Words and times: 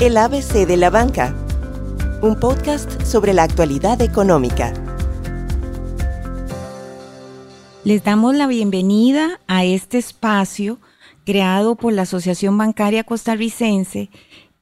El 0.00 0.16
ABC 0.16 0.64
de 0.64 0.76
la 0.76 0.90
Banca, 0.90 1.34
un 2.22 2.38
podcast 2.38 3.02
sobre 3.02 3.32
la 3.32 3.42
actualidad 3.42 4.00
económica. 4.00 4.72
Les 7.82 8.04
damos 8.04 8.36
la 8.36 8.46
bienvenida 8.46 9.40
a 9.48 9.64
este 9.64 9.98
espacio 9.98 10.78
creado 11.26 11.74
por 11.74 11.92
la 11.94 12.02
Asociación 12.02 12.56
Bancaria 12.56 13.02
Costarricense 13.02 14.08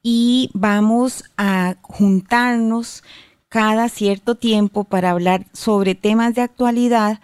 y 0.01 0.49
vamos 0.55 1.23
a 1.37 1.75
juntarnos 1.83 3.03
cada 3.47 3.89
cierto 3.89 4.33
tiempo 4.33 4.85
para 4.85 5.11
hablar 5.11 5.45
sobre 5.53 5.93
temas 5.93 6.33
de 6.33 6.41
actualidad 6.41 7.19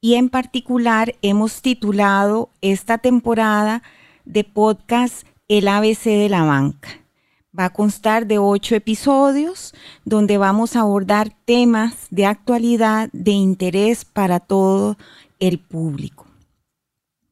y 0.00 0.14
en 0.14 0.30
particular 0.30 1.16
hemos 1.20 1.60
titulado 1.60 2.48
esta 2.62 2.96
temporada 2.96 3.82
de 4.24 4.44
podcast 4.44 5.26
El 5.48 5.68
ABC 5.68 6.04
de 6.04 6.30
la 6.30 6.44
banca. 6.44 7.07
Va 7.56 7.66
a 7.66 7.72
constar 7.72 8.26
de 8.26 8.38
ocho 8.38 8.74
episodios 8.74 9.74
donde 10.04 10.36
vamos 10.36 10.76
a 10.76 10.80
abordar 10.80 11.34
temas 11.44 12.06
de 12.10 12.26
actualidad 12.26 13.08
de 13.12 13.30
interés 13.30 14.04
para 14.04 14.38
todo 14.38 14.98
el 15.40 15.58
público. 15.58 16.26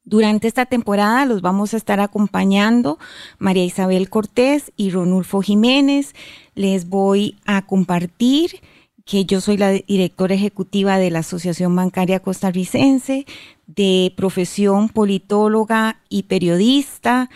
Durante 0.04 0.46
esta 0.46 0.66
temporada 0.66 1.26
los 1.26 1.42
vamos 1.42 1.74
a 1.74 1.76
estar 1.76 2.00
acompañando 2.00 2.98
María 3.38 3.64
Isabel 3.64 4.08
Cortés 4.08 4.72
y 4.76 4.90
Ronulfo 4.90 5.42
Jiménez. 5.42 6.14
Les 6.54 6.88
voy 6.88 7.36
a 7.44 7.66
compartir 7.66 8.60
que 9.04 9.24
yo 9.24 9.40
soy 9.40 9.56
la 9.56 9.70
directora 9.70 10.34
ejecutiva 10.34 10.98
de 10.98 11.10
la 11.10 11.18
Asociación 11.20 11.74
Bancaria 11.76 12.20
Costarricense, 12.20 13.26
de 13.66 14.14
profesión 14.16 14.88
politóloga 14.88 16.00
y 16.08 16.24
periodista 16.24 17.28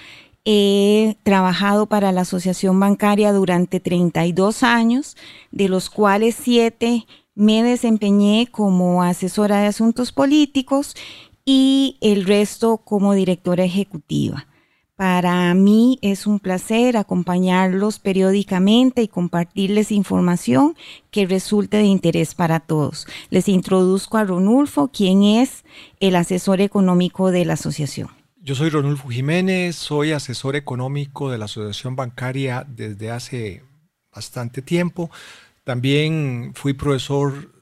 He 0.44 1.16
trabajado 1.22 1.86
para 1.86 2.12
la 2.12 2.22
Asociación 2.22 2.80
Bancaria 2.80 3.32
durante 3.32 3.78
32 3.78 4.62
años, 4.62 5.16
de 5.51 5.68
los 5.68 5.90
cuales 5.90 6.37
siete 6.40 7.06
me 7.34 7.62
desempeñé 7.62 8.48
como 8.50 9.02
asesora 9.02 9.60
de 9.60 9.66
asuntos 9.66 10.12
políticos 10.12 10.95
y 11.45 11.98
el 12.00 12.24
resto 12.24 12.78
como 12.78 13.15
directora 13.15 13.65
ejecutiva. 13.65 14.46
Para 14.96 15.54
mí 15.54 15.98
es 16.02 16.26
un 16.26 16.38
placer 16.40 16.98
acompañarlos 16.98 17.98
periódicamente 17.98 19.00
y 19.00 19.09
compartirles 19.09 19.93
información 19.93 20.76
que 21.10 21.24
resulte 21.24 21.78
de 21.78 21.84
interés 21.84 22.34
para 22.34 22.60
todos. 22.60 23.06
Les 23.30 23.48
introduzco 23.48 24.18
a 24.18 24.24
Ronulfo, 24.24 24.88
quien 24.88 25.22
es 25.22 25.65
el 26.00 26.16
asesor 26.16 26.60
económico 26.60 27.30
de 27.30 27.46
la 27.46 27.54
asociación. 27.54 28.20
Yo 28.43 28.55
soy 28.55 28.71
Ronulfo 28.71 29.10
Jiménez, 29.10 29.77
soy 29.77 30.13
asesor 30.13 30.57
económico 30.57 31.30
de 31.30 31.37
la 31.37 31.45
Asociación 31.45 31.95
Bancaria 31.95 32.65
desde 32.66 33.10
hace 33.10 33.63
bastante 34.15 34.63
tiempo. 34.63 35.10
También 35.63 36.52
fui 36.55 36.73
profesor 36.73 37.52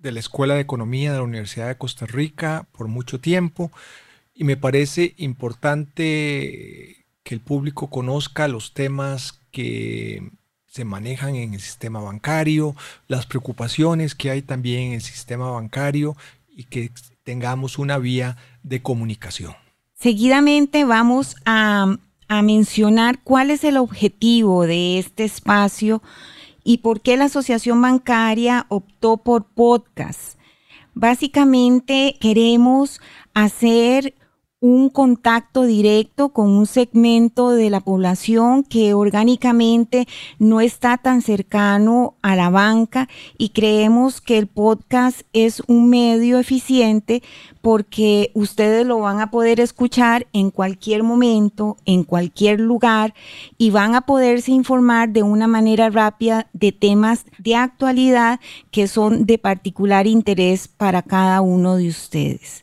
de 0.00 0.10
la 0.10 0.20
Escuela 0.20 0.54
de 0.54 0.62
Economía 0.62 1.12
de 1.12 1.18
la 1.18 1.24
Universidad 1.24 1.68
de 1.68 1.76
Costa 1.76 2.06
Rica 2.06 2.66
por 2.72 2.88
mucho 2.88 3.20
tiempo 3.20 3.70
y 4.32 4.44
me 4.44 4.56
parece 4.56 5.12
importante 5.18 7.04
que 7.22 7.34
el 7.34 7.40
público 7.42 7.90
conozca 7.90 8.48
los 8.48 8.72
temas 8.72 9.38
que 9.50 10.30
se 10.64 10.86
manejan 10.86 11.36
en 11.36 11.52
el 11.52 11.60
sistema 11.60 12.00
bancario, 12.00 12.74
las 13.06 13.26
preocupaciones 13.26 14.14
que 14.14 14.30
hay 14.30 14.40
también 14.40 14.84
en 14.84 14.92
el 14.94 15.02
sistema 15.02 15.50
bancario 15.50 16.16
y 16.48 16.64
que 16.64 16.90
tengamos 17.22 17.76
una 17.76 17.98
vía 17.98 18.38
de 18.62 18.80
comunicación. 18.80 19.61
Seguidamente 20.02 20.84
vamos 20.84 21.36
a, 21.44 21.96
mencionar 22.42 23.22
cuál 23.22 23.50
es 23.50 23.62
el 23.62 23.76
objetivo 23.76 24.66
de 24.66 24.98
este 24.98 25.22
espacio 25.22 26.02
y 26.64 26.78
por 26.78 27.02
qué 27.02 27.16
la 27.16 27.26
Asociación 27.26 27.80
Bancaria 27.80 28.66
optó 28.68 29.18
por 29.18 29.44
podcast. 29.44 30.38
Básicamente 30.94 32.16
queremos 32.20 33.00
hacer 33.32 34.14
un 34.62 34.90
contacto 34.90 35.64
directo 35.64 36.28
con 36.28 36.48
un 36.48 36.66
segmento 36.66 37.50
de 37.50 37.68
la 37.68 37.80
población 37.80 38.62
que 38.62 38.94
orgánicamente 38.94 40.06
no 40.38 40.60
está 40.60 40.98
tan 40.98 41.20
cercano 41.20 42.14
a 42.22 42.36
la 42.36 42.48
banca 42.48 43.08
y 43.36 43.48
creemos 43.48 44.20
que 44.20 44.38
el 44.38 44.46
podcast 44.46 45.22
es 45.32 45.64
un 45.66 45.90
medio 45.90 46.38
eficiente 46.38 47.24
porque 47.60 48.30
ustedes 48.34 48.86
lo 48.86 49.00
van 49.00 49.20
a 49.20 49.32
poder 49.32 49.58
escuchar 49.58 50.28
en 50.32 50.52
cualquier 50.52 51.02
momento, 51.02 51.76
en 51.84 52.04
cualquier 52.04 52.60
lugar 52.60 53.14
y 53.58 53.70
van 53.70 53.96
a 53.96 54.02
poderse 54.02 54.52
informar 54.52 55.08
de 55.08 55.24
una 55.24 55.48
manera 55.48 55.90
rápida 55.90 56.46
de 56.52 56.70
temas 56.70 57.26
de 57.38 57.56
actualidad 57.56 58.38
que 58.70 58.86
son 58.86 59.26
de 59.26 59.38
particular 59.38 60.06
interés 60.06 60.68
para 60.68 61.02
cada 61.02 61.40
uno 61.40 61.74
de 61.74 61.88
ustedes. 61.88 62.62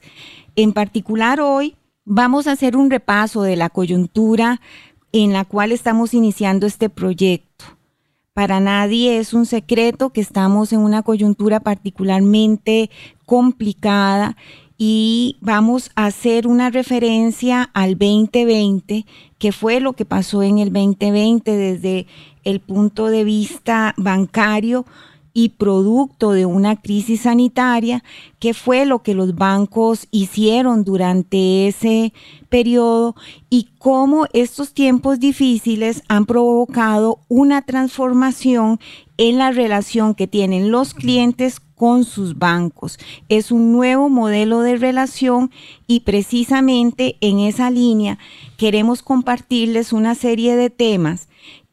En 0.55 0.71
particular 0.71 1.41
hoy 1.41 1.75
Vamos 2.11 2.47
a 2.47 2.53
hacer 2.53 2.75
un 2.75 2.89
repaso 2.89 3.43
de 3.43 3.55
la 3.55 3.69
coyuntura 3.69 4.61
en 5.11 5.31
la 5.31 5.45
cual 5.45 5.71
estamos 5.71 6.15
iniciando 6.15 6.65
este 6.65 6.89
proyecto. 6.89 7.65
Para 8.33 8.59
nadie 8.59 9.19
es 9.19 9.35
un 9.35 9.45
secreto 9.45 10.09
que 10.09 10.19
estamos 10.19 10.73
en 10.73 10.79
una 10.79 11.03
coyuntura 11.03 11.59
particularmente 11.59 12.89
complicada 13.27 14.37
y 14.75 15.37
vamos 15.39 15.91
a 15.93 16.07
hacer 16.07 16.47
una 16.47 16.71
referencia 16.71 17.69
al 17.75 17.91
2020, 17.91 19.05
que 19.37 19.51
fue 19.51 19.79
lo 19.79 19.93
que 19.93 20.05
pasó 20.05 20.41
en 20.41 20.57
el 20.57 20.73
2020 20.73 21.55
desde 21.55 22.07
el 22.43 22.59
punto 22.59 23.05
de 23.09 23.23
vista 23.23 23.93
bancario, 23.97 24.83
y 25.41 25.47
producto 25.47 26.31
de 26.31 26.45
una 26.45 26.75
crisis 26.75 27.21
sanitaria, 27.21 28.03
que 28.39 28.53
fue 28.53 28.85
lo 28.85 29.03
que 29.03 29.13
los 29.13 29.35
bancos 29.35 30.05
hicieron 30.11 30.83
durante 30.83 31.69
ese 31.69 32.11
periodo 32.49 33.15
y 33.49 33.69
cómo 33.77 34.25
estos 34.33 34.73
tiempos 34.73 35.21
difíciles 35.21 36.03
han 36.09 36.25
provocado 36.25 37.19
una 37.29 37.61
transformación 37.61 38.81
en 39.17 39.37
la 39.37 39.51
relación 39.51 40.13
que 40.13 40.27
tienen 40.27 40.71
los 40.71 40.93
clientes 40.93 41.61
con 41.61 42.03
sus 42.03 42.37
bancos. 42.37 42.99
Es 43.29 43.49
un 43.49 43.71
nuevo 43.71 44.09
modelo 44.09 44.59
de 44.59 44.75
relación 44.75 45.51
y 45.87 46.01
precisamente 46.01 47.15
en 47.21 47.39
esa 47.39 47.71
línea 47.71 48.19
queremos 48.57 49.03
compartirles 49.03 49.93
una 49.93 50.15
serie 50.15 50.57
de 50.57 50.69
temas 50.69 51.28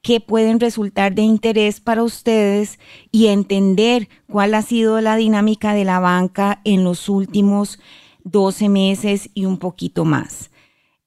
que 0.07 0.21
pueden 0.21 0.61
resultar 0.61 1.17
de 1.17 1.23
interés 1.23 1.81
para 1.81 2.05
ustedes 2.05 2.79
y 3.11 3.27
entender 3.27 4.09
cuál 4.31 4.55
ha 4.55 4.63
sido 4.63 5.01
la 5.01 5.17
dinámica 5.17 5.75
de 5.75 5.85
la 5.85 5.99
banca 5.99 6.61
en 6.63 6.85
los 6.85 7.09
últimos 7.09 7.81
12 8.23 8.69
meses 8.69 9.31
y 9.35 9.47
un 9.47 9.59
poquito 9.59 10.05
más. 10.05 10.53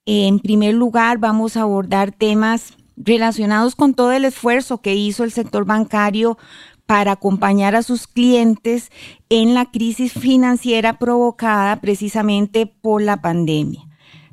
En 0.06 0.40
primer 0.40 0.74
lugar, 0.74 1.18
vamos 1.18 1.56
a 1.56 1.62
abordar 1.62 2.12
temas 2.12 2.74
relacionados 2.98 3.74
con 3.74 3.94
todo 3.94 4.12
el 4.12 4.26
esfuerzo 4.26 4.82
que 4.82 4.96
hizo 4.96 5.24
el 5.24 5.32
sector 5.32 5.64
bancario 5.64 6.38
para 6.86 7.14
acompañar 7.14 7.76
a 7.76 7.84
sus 7.84 8.06
clientes 8.06 8.92
en 9.30 9.54
la 9.54 9.72
crisis 9.72 10.12
financiera 10.12 11.00
provocada 11.00 11.80
precisamente 11.80 12.66
por 12.66 13.02
la 13.02 13.22
pandemia. 13.22 13.89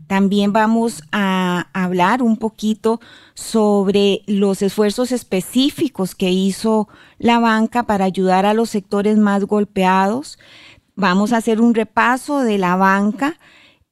También 0.07 0.53
vamos 0.53 1.03
a 1.11 1.69
hablar 1.73 2.23
un 2.23 2.37
poquito 2.37 3.01
sobre 3.35 4.23
los 4.27 4.63
esfuerzos 4.63 5.11
específicos 5.11 6.15
que 6.15 6.31
hizo 6.31 6.89
la 7.19 7.41
banca 7.41 7.83
para 7.83 8.05
ayudar 8.05 8.47
a 8.47 8.55
los 8.55 8.71
sectores 8.71 9.19
más 9.19 9.45
golpeados. 9.45 10.39
Vamos 10.95 11.33
a 11.33 11.39
hacer 11.39 11.61
un 11.61 11.75
repaso 11.75 12.41
de 12.41 12.59
la 12.59 12.77
banca 12.77 13.39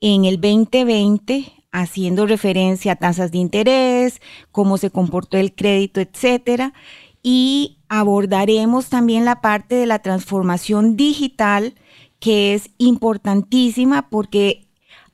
en 0.01 0.25
el 0.25 0.41
2020, 0.41 1.53
haciendo 1.73 2.27
referencia 2.27 2.93
a 2.93 2.97
tasas 2.97 3.33
de 3.33 3.39
interés, 3.39 4.21
cómo 4.53 4.79
se 4.79 4.91
comportó 4.91 5.37
el 5.37 5.53
crédito, 5.55 6.01
etcétera. 6.01 6.75
Y 7.23 7.79
abordaremos 7.89 8.89
también 8.89 9.25
la 9.25 9.41
parte 9.41 9.75
de 9.75 9.87
la 9.87 9.99
transformación 9.99 10.97
digital, 10.97 11.75
que 12.21 12.55
es 12.55 12.71
importantísima 12.79 14.09
porque 14.09 14.64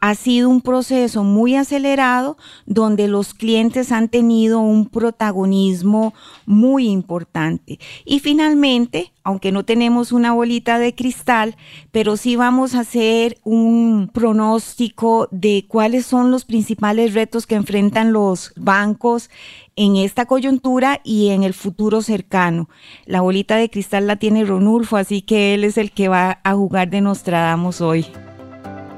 ha 0.01 0.15
sido 0.15 0.49
un 0.49 0.63
proceso 0.63 1.25
muy 1.25 1.57
acelerado 1.57 2.39
donde 2.67 3.07
los 3.07 3.35
clientes 3.35 3.93
han 3.93 4.09
tenido 4.09 4.61
un 4.61 4.87
protagonismo 4.87 6.15
muy 6.47 6.89
importante. 6.89 7.79
Y 8.07 8.21
finalmente, 8.21 9.13
aunque 9.23 9.53
no 9.53 9.65
tenemos 9.65 10.13
una 10.13 10.33
bolita 10.33 10.79
de 10.79 10.95
cristal, 10.95 11.55
pero 11.93 12.17
sí 12.17 12.35
vamos 12.35 12.75
a 12.75 12.81
hacer 12.81 13.39
un 13.45 14.11
pronóstico 14.13 15.29
de 15.31 15.67
cuáles 15.69 16.07
son 16.07 16.31
los 16.31 16.47
principales 16.47 17.13
retos 17.13 17.47
que 17.47 17.55
enfrentan 17.55 18.13
los 18.13 18.53
bancos 18.57 19.29
en 19.77 19.97
esta 19.97 20.25
coyuntura 20.25 21.01
y 21.05 21.29
en 21.29 21.43
el 21.43 21.53
futuro 21.53 22.01
cercano. 22.01 22.71
La 23.05 23.21
bolita 23.21 23.57
de 23.57 23.69
cristal 23.69 24.07
la 24.07 24.17
tiene 24.17 24.45
Ronulfo, 24.47 24.97
así 24.97 25.21
que 25.21 25.53
él 25.55 25.65
es 25.65 25.77
el 25.77 25.93
que 25.93 26.09
va 26.09 26.41
a 26.43 26.55
jugar 26.55 26.89
de 26.89 27.03
Nostradamus 27.03 27.83
hoy. 27.83 28.07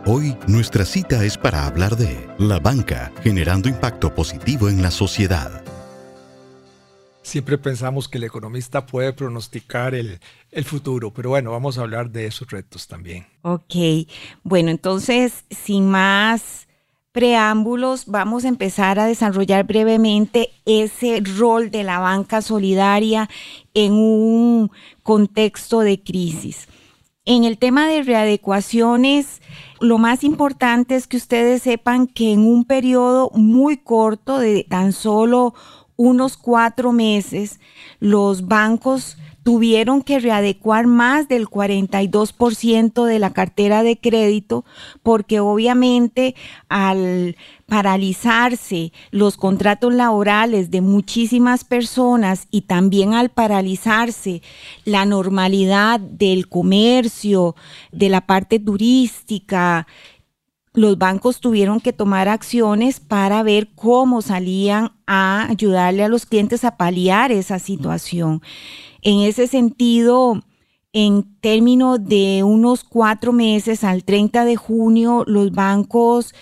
Hoy 0.04 0.36
nuestra 0.48 0.84
cita 0.84 1.24
es 1.24 1.38
para 1.38 1.64
hablar 1.64 1.96
de 1.96 2.28
la 2.36 2.58
banca 2.58 3.12
generando 3.22 3.68
impacto 3.68 4.12
positivo 4.12 4.68
en 4.68 4.82
la 4.82 4.90
sociedad. 4.90 5.62
Siempre 7.22 7.56
pensamos 7.56 8.08
que 8.08 8.18
el 8.18 8.24
economista 8.24 8.84
puede 8.84 9.12
pronosticar 9.12 9.94
el, 9.94 10.18
el, 10.50 10.64
futuro, 10.64 11.12
pero 11.12 11.30
bueno, 11.30 11.52
vamos 11.52 11.78
a 11.78 11.82
hablar 11.82 12.10
de 12.10 12.26
esos 12.26 12.50
retos 12.50 12.88
también. 12.88 13.26
Ok, 13.42 13.74
bueno, 14.42 14.70
entonces, 14.70 15.44
sin 15.50 15.88
más 15.88 16.66
preámbulos, 17.12 18.06
vamos 18.06 18.44
a 18.44 18.48
empezar 18.48 18.98
a 18.98 19.06
desarrollar 19.06 19.64
brevemente 19.64 20.50
ese 20.64 21.22
rol 21.38 21.70
de 21.70 21.84
la 21.84 22.00
banca 22.00 22.42
solidaria 22.42 23.30
en 23.72 23.92
un 23.92 24.72
contexto 25.04 25.78
de 25.78 26.02
crisis. 26.02 26.66
En 27.24 27.44
el 27.44 27.56
tema 27.56 27.86
de 27.86 28.02
readecuaciones, 28.02 29.42
lo 29.80 29.98
más 29.98 30.24
importante 30.24 30.96
es 30.96 31.06
que 31.06 31.16
ustedes 31.16 31.62
sepan 31.62 32.08
que 32.08 32.32
en 32.32 32.40
un 32.40 32.64
periodo 32.64 33.30
muy 33.32 33.76
corto 33.76 34.40
de 34.40 34.64
tan 34.68 34.92
solo 34.92 35.54
unos 35.94 36.36
cuatro 36.36 36.90
meses, 36.90 37.60
los 38.00 38.48
bancos 38.48 39.18
tuvieron 39.44 40.02
que 40.02 40.18
readecuar 40.18 40.88
más 40.88 41.28
del 41.28 41.46
42% 41.46 43.04
de 43.04 43.18
la 43.20 43.32
cartera 43.32 43.84
de 43.84 43.98
crédito 43.98 44.64
porque 45.04 45.38
obviamente 45.38 46.34
al 46.68 47.36
paralizarse 47.72 48.92
los 49.12 49.38
contratos 49.38 49.94
laborales 49.94 50.70
de 50.70 50.82
muchísimas 50.82 51.64
personas 51.64 52.46
y 52.50 52.60
también 52.60 53.14
al 53.14 53.30
paralizarse 53.30 54.42
la 54.84 55.06
normalidad 55.06 55.98
del 55.98 56.50
comercio, 56.50 57.56
de 57.90 58.10
la 58.10 58.26
parte 58.26 58.60
turística, 58.60 59.86
los 60.74 60.98
bancos 60.98 61.40
tuvieron 61.40 61.80
que 61.80 61.94
tomar 61.94 62.28
acciones 62.28 63.00
para 63.00 63.42
ver 63.42 63.70
cómo 63.74 64.20
salían 64.20 64.92
a 65.06 65.46
ayudarle 65.48 66.04
a 66.04 66.08
los 66.08 66.26
clientes 66.26 66.64
a 66.64 66.76
paliar 66.76 67.32
esa 67.32 67.58
situación. 67.58 68.42
En 69.00 69.20
ese 69.20 69.46
sentido, 69.46 70.42
en 70.92 71.22
términos 71.40 72.04
de 72.04 72.42
unos 72.42 72.84
cuatro 72.84 73.32
meses 73.32 73.82
al 73.82 74.04
30 74.04 74.44
de 74.44 74.56
junio, 74.56 75.24
los 75.26 75.52
bancos 75.52 76.34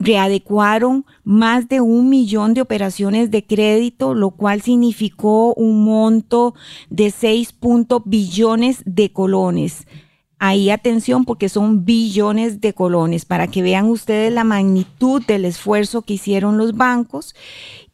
readecuaron 0.00 1.04
más 1.22 1.68
de 1.68 1.80
un 1.82 2.08
millón 2.08 2.54
de 2.54 2.62
operaciones 2.62 3.30
de 3.30 3.46
crédito, 3.46 4.14
lo 4.14 4.30
cual 4.30 4.62
significó 4.62 5.54
un 5.54 5.84
monto 5.84 6.54
de 6.88 7.10
6 7.10 7.54
billones 8.06 8.82
de 8.86 9.12
colones. 9.12 9.86
Ahí 10.42 10.70
atención 10.70 11.26
porque 11.26 11.50
son 11.50 11.84
billones 11.84 12.62
de 12.62 12.72
colones 12.72 13.26
para 13.26 13.46
que 13.46 13.60
vean 13.60 13.84
ustedes 13.90 14.32
la 14.32 14.42
magnitud 14.42 15.22
del 15.26 15.44
esfuerzo 15.44 16.00
que 16.00 16.14
hicieron 16.14 16.56
los 16.56 16.74
bancos 16.74 17.34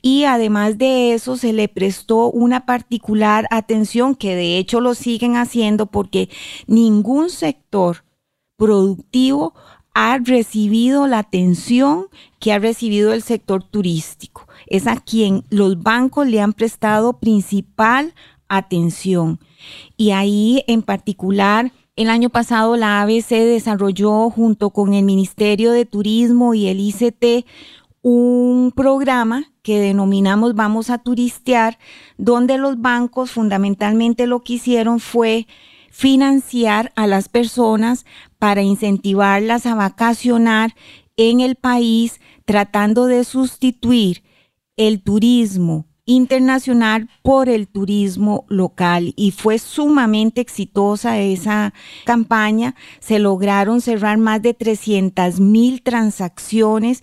y 0.01 0.23
además 0.23 0.79
de 0.79 1.13
eso 1.13 1.37
se 1.37 1.53
le 1.53 1.67
prestó 1.67 2.31
una 2.31 2.65
particular 2.65 3.49
atención 3.51 4.15
que 4.15 4.37
de 4.37 4.59
hecho 4.59 4.81
lo 4.81 4.95
siguen 4.95 5.35
haciendo 5.35 5.87
porque 5.87 6.29
ningún 6.69 7.31
sector 7.31 8.05
productivo 8.57 9.55
ha 9.99 10.19
recibido 10.19 11.07
la 11.07 11.21
atención 11.21 12.09
que 12.39 12.53
ha 12.53 12.59
recibido 12.59 13.15
el 13.15 13.23
sector 13.23 13.63
turístico. 13.63 14.47
Es 14.67 14.87
a 14.87 14.97
quien 14.97 15.43
los 15.49 15.83
bancos 15.83 16.27
le 16.27 16.43
han 16.43 16.53
prestado 16.53 17.15
principal 17.15 18.13
atención. 18.47 19.41
Y 19.97 20.11
ahí 20.11 20.63
en 20.67 20.83
particular, 20.83 21.73
el 21.97 22.11
año 22.11 22.29
pasado 22.29 22.77
la 22.77 23.01
ABC 23.01 23.31
desarrolló 23.31 24.29
junto 24.29 24.69
con 24.69 24.93
el 24.93 25.03
Ministerio 25.03 25.73
de 25.73 25.87
Turismo 25.87 26.53
y 26.53 26.67
el 26.67 26.79
ICT 26.79 27.47
un 28.03 28.75
programa 28.77 29.47
que 29.63 29.81
denominamos 29.81 30.55
Vamos 30.55 30.91
a 30.91 30.99
Turistear, 30.99 31.79
donde 32.19 32.59
los 32.59 32.83
bancos 32.83 33.31
fundamentalmente 33.31 34.27
lo 34.27 34.41
que 34.41 34.53
hicieron 34.53 35.01
fue 35.01 35.47
financiar 35.97 36.93
a 36.95 37.07
las 37.07 37.31
personas 37.31 38.05
para 38.39 38.61
incentivarlas 38.61 39.65
a 39.65 39.75
vacacionar 39.75 40.75
en 41.17 41.41
el 41.41 41.55
país, 41.55 42.21
tratando 42.45 43.07
de 43.07 43.25
sustituir 43.25 44.23
el 44.77 45.01
turismo 45.01 45.87
internacional 46.05 47.09
por 47.23 47.49
el 47.49 47.67
turismo 47.67 48.45
local 48.49 49.15
y 49.17 49.31
fue 49.31 49.59
sumamente 49.59 50.43
exitosa 50.43 51.19
esa 51.19 51.73
campaña. 52.05 52.75
Se 53.01 53.19
lograron 53.19 53.81
cerrar 53.81 54.19
más 54.19 54.43
de 54.43 54.53
300 54.53 55.41
mil 55.41 55.81
transacciones 55.83 57.03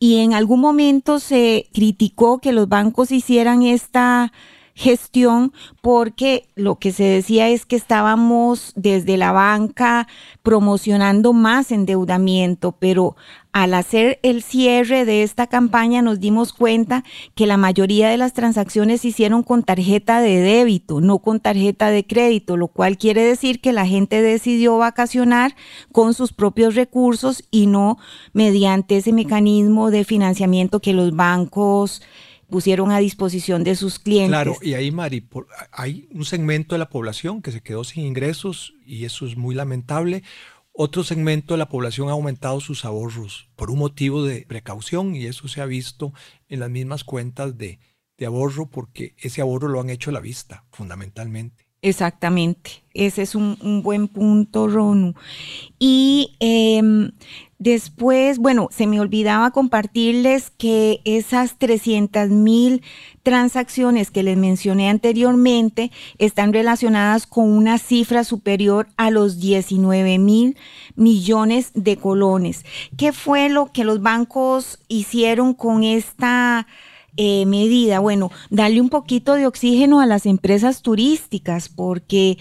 y 0.00 0.16
en 0.16 0.34
algún 0.34 0.58
momento 0.58 1.20
se 1.20 1.68
criticó 1.72 2.40
que 2.40 2.50
los 2.50 2.68
bancos 2.68 3.12
hicieran 3.12 3.62
esta 3.62 4.32
gestión 4.74 5.52
porque 5.80 6.48
lo 6.54 6.76
que 6.76 6.92
se 6.92 7.04
decía 7.04 7.48
es 7.48 7.66
que 7.66 7.76
estábamos 7.76 8.72
desde 8.74 9.16
la 9.16 9.32
banca 9.32 10.08
promocionando 10.42 11.32
más 11.32 11.70
endeudamiento, 11.72 12.72
pero 12.72 13.16
al 13.52 13.74
hacer 13.74 14.18
el 14.22 14.42
cierre 14.42 15.04
de 15.04 15.22
esta 15.22 15.46
campaña 15.46 16.00
nos 16.00 16.20
dimos 16.20 16.54
cuenta 16.54 17.04
que 17.34 17.46
la 17.46 17.58
mayoría 17.58 18.08
de 18.08 18.16
las 18.16 18.32
transacciones 18.32 19.02
se 19.02 19.08
hicieron 19.08 19.42
con 19.42 19.62
tarjeta 19.62 20.22
de 20.22 20.40
débito, 20.40 21.02
no 21.02 21.18
con 21.18 21.38
tarjeta 21.38 21.90
de 21.90 22.06
crédito, 22.06 22.56
lo 22.56 22.68
cual 22.68 22.96
quiere 22.96 23.22
decir 23.22 23.60
que 23.60 23.72
la 23.72 23.86
gente 23.86 24.22
decidió 24.22 24.78
vacacionar 24.78 25.54
con 25.92 26.14
sus 26.14 26.32
propios 26.32 26.74
recursos 26.74 27.44
y 27.50 27.66
no 27.66 27.98
mediante 28.32 28.96
ese 28.96 29.12
mecanismo 29.12 29.90
de 29.90 30.04
financiamiento 30.04 30.80
que 30.80 30.94
los 30.94 31.14
bancos 31.14 32.00
pusieron 32.52 32.92
a 32.92 32.98
disposición 32.98 33.64
de 33.64 33.74
sus 33.74 33.98
clientes. 33.98 34.28
Claro, 34.28 34.56
y 34.62 34.74
ahí, 34.74 34.92
Mari, 34.92 35.26
hay 35.72 36.08
un 36.12 36.24
segmento 36.24 36.74
de 36.74 36.78
la 36.78 36.90
población 36.90 37.42
que 37.42 37.50
se 37.50 37.62
quedó 37.62 37.82
sin 37.82 38.04
ingresos 38.04 38.74
y 38.86 39.06
eso 39.06 39.26
es 39.26 39.36
muy 39.36 39.54
lamentable. 39.54 40.22
Otro 40.72 41.02
segmento 41.02 41.54
de 41.54 41.58
la 41.58 41.68
población 41.68 42.08
ha 42.08 42.12
aumentado 42.12 42.60
sus 42.60 42.84
ahorros 42.84 43.48
por 43.56 43.70
un 43.70 43.78
motivo 43.78 44.22
de 44.22 44.46
precaución 44.46 45.16
y 45.16 45.26
eso 45.26 45.48
se 45.48 45.62
ha 45.62 45.66
visto 45.66 46.12
en 46.48 46.60
las 46.60 46.70
mismas 46.70 47.04
cuentas 47.04 47.56
de, 47.56 47.80
de 48.18 48.26
ahorro 48.26 48.68
porque 48.68 49.14
ese 49.18 49.40
ahorro 49.40 49.68
lo 49.68 49.80
han 49.80 49.90
hecho 49.90 50.10
a 50.10 50.12
la 50.12 50.20
vista, 50.20 50.64
fundamentalmente. 50.70 51.61
Exactamente, 51.84 52.84
ese 52.94 53.22
es 53.22 53.34
un, 53.34 53.82
buen 53.82 54.06
punto, 54.06 54.68
Ronu. 54.68 55.14
Y 55.80 56.36
em, 56.38 57.10
después, 57.58 58.38
bueno, 58.38 58.68
se 58.70 58.86
me 58.86 59.00
olvidaba 59.00 59.50
compartirles 59.50 60.50
que 60.50 61.00
esas 61.04 61.58
300 61.58 62.28
mil 62.28 62.82
transacciones 63.24 64.12
que 64.12 64.22
les 64.22 64.36
mencioné 64.36 64.90
anteriormente 64.90 65.90
están 66.18 66.52
relacionadas 66.52 67.26
con 67.26 67.50
una 67.50 67.78
cifra 67.78 68.22
superior 68.22 68.86
a 68.96 69.10
los 69.10 69.40
19 69.40 70.20
mil 70.20 70.56
millones 70.94 71.72
de 71.74 71.96
colones. 71.96 72.64
¿Qué 72.96 73.12
fue 73.12 73.48
lo 73.48 73.72
que 73.72 73.82
los 73.82 74.02
bancos 74.02 74.78
hicieron 74.86 75.52
con 75.52 75.82
esta 75.82 76.68
eh, 77.16 77.44
medida? 77.46 77.98
Bueno, 77.98 78.30
darle 78.50 78.80
un 78.80 78.88
poquito 78.88 79.34
de 79.34 79.46
oxígeno 79.46 80.00
a 80.00 80.06
las 80.06 80.26
empresas 80.26 80.82
turísticas, 80.82 81.68
porque 81.68 82.38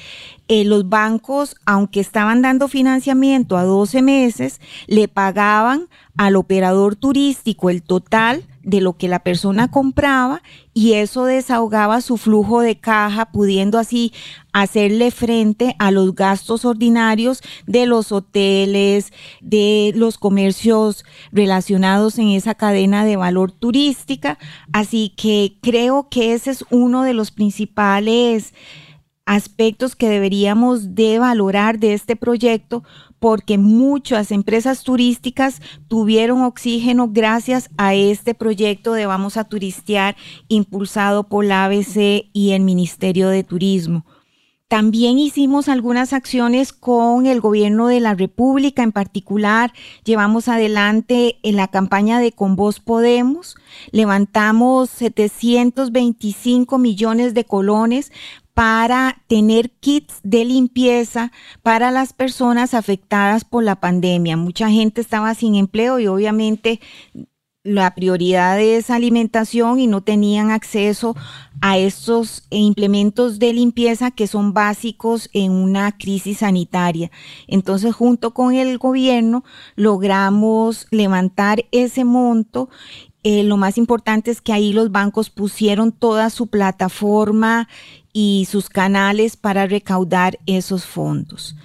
eh, 0.47 0.63
los 0.63 0.89
bancos, 0.89 1.55
aunque 1.65 1.99
estaban 1.99 2.41
dando 2.41 2.67
financiamiento 2.67 3.57
a 3.57 3.63
12 3.63 4.01
meses, 4.01 4.61
le 4.87 5.07
pagaban 5.07 5.87
al 6.17 6.35
operador 6.35 6.95
turístico 6.95 7.69
el 7.69 7.83
total 7.83 8.43
de 8.63 8.81
lo 8.81 8.93
que 8.93 9.07
la 9.07 9.19
persona 9.19 9.71
compraba 9.71 10.41
y 10.73 10.93
eso 10.93 11.25
desahogaba 11.25 12.01
su 12.01 12.17
flujo 12.17 12.61
de 12.61 12.77
caja, 12.77 13.31
pudiendo 13.31 13.79
así 13.79 14.13
hacerle 14.53 15.11
frente 15.11 15.75
a 15.79 15.91
los 15.91 16.13
gastos 16.13 16.65
ordinarios 16.65 17.41
de 17.65 17.85
los 17.85 18.11
hoteles, 18.11 19.11
de 19.41 19.93
los 19.95 20.17
comercios 20.17 21.05
relacionados 21.31 22.19
en 22.19 22.29
esa 22.29 22.55
cadena 22.55 23.05
de 23.05 23.15
valor 23.15 23.51
turística. 23.51 24.37
Así 24.73 25.13
que 25.17 25.57
creo 25.61 26.09
que 26.09 26.33
ese 26.33 26.51
es 26.51 26.65
uno 26.69 27.03
de 27.03 27.13
los 27.13 27.31
principales 27.31 28.53
aspectos 29.25 29.95
que 29.95 30.09
deberíamos 30.09 30.95
de 30.95 31.19
valorar 31.19 31.79
de 31.79 31.93
este 31.93 32.15
proyecto 32.15 32.83
porque 33.21 33.59
muchas 33.59 34.31
empresas 34.31 34.83
turísticas 34.83 35.61
tuvieron 35.87 36.41
oxígeno 36.41 37.09
gracias 37.11 37.69
a 37.77 37.93
este 37.93 38.33
proyecto 38.33 38.93
de 38.93 39.05
Vamos 39.05 39.37
a 39.37 39.43
Turistear 39.43 40.15
impulsado 40.47 41.25
por 41.25 41.45
la 41.45 41.65
ABC 41.65 42.25
y 42.33 42.53
el 42.53 42.63
Ministerio 42.63 43.29
de 43.29 43.43
Turismo. 43.43 44.07
También 44.71 45.19
hicimos 45.19 45.67
algunas 45.67 46.13
acciones 46.13 46.73
con 46.73 47.27
el 47.27 47.41
gobierno 47.41 47.87
de 47.87 47.99
la 47.99 48.15
República, 48.15 48.81
en 48.81 48.93
particular 48.93 49.73
llevamos 50.03 50.47
adelante 50.47 51.37
en 51.43 51.57
la 51.57 51.67
campaña 51.67 52.19
de 52.19 52.31
Con 52.31 52.55
Vos 52.55 52.79
Podemos, 52.79 53.55
levantamos 53.91 54.89
725 54.89 56.77
millones 56.77 57.33
de 57.33 57.43
colones 57.43 58.13
para 58.53 59.22
tener 59.27 59.72
kits 59.72 60.20
de 60.24 60.46
limpieza 60.46 61.31
para 61.62 61.91
las 61.91 62.13
personas 62.13 62.74
afectadas 62.74 63.46
por 63.46 63.63
la 63.63 63.75
pandemia. 63.77 64.38
Mucha 64.38 64.70
gente 64.70 65.01
estaba 65.01 65.34
sin 65.36 65.55
empleo 65.55 66.00
y 66.00 66.08
obviamente 66.08 66.79
la 67.63 67.93
prioridad 67.93 68.60
es 68.60 68.89
alimentación 68.89 69.79
y 69.79 69.86
no 69.86 70.01
tenían 70.01 70.50
acceso 70.50 71.15
a 71.62 71.77
estos 71.77 72.48
implementos 72.50 73.38
de 73.38 73.53
limpieza 73.53 74.10
que 74.10 74.25
son 74.25 74.53
básicos 74.53 75.29
en 75.31 75.51
una 75.51 75.91
crisis 75.96 76.39
sanitaria. 76.39 77.12
Entonces, 77.48 77.93
junto 77.93 78.34
con 78.34 78.55
el 78.55 78.79
gobierno, 78.79 79.43
logramos 79.75 80.88
levantar 80.89 81.65
ese 81.72 82.03
monto. 82.03 82.70
Eh, 83.24 83.43
lo 83.43 83.58
más 83.58 83.77
importante 83.77 84.31
es 84.31 84.41
que 84.41 84.53
ahí 84.53 84.74
los 84.74 84.91
bancos 84.91 85.29
pusieron 85.29 85.91
toda 85.91 86.31
su 86.31 86.48
plataforma 86.48 87.67
y 88.13 88.47
sus 88.49 88.69
canales 88.69 89.37
para 89.37 89.67
recaudar 89.67 90.39
esos 90.45 90.85
fondos. 90.85 91.55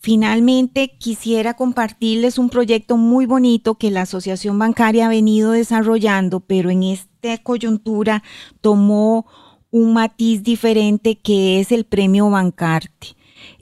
Finalmente, 0.00 0.96
quisiera 0.98 1.54
compartirles 1.54 2.36
un 2.36 2.50
proyecto 2.50 2.96
muy 2.96 3.24
bonito 3.24 3.76
que 3.76 3.92
la 3.92 4.02
Asociación 4.02 4.58
Bancaria 4.58 5.06
ha 5.06 5.08
venido 5.08 5.52
desarrollando, 5.52 6.40
pero 6.40 6.70
en 6.70 6.82
esta 6.82 7.38
coyuntura 7.38 8.24
tomó 8.60 9.26
un 9.70 9.92
matiz 9.94 10.42
diferente 10.42 11.18
que 11.18 11.60
es 11.60 11.70
el 11.70 11.84
premio 11.84 12.28
Bancarte. 12.30 13.14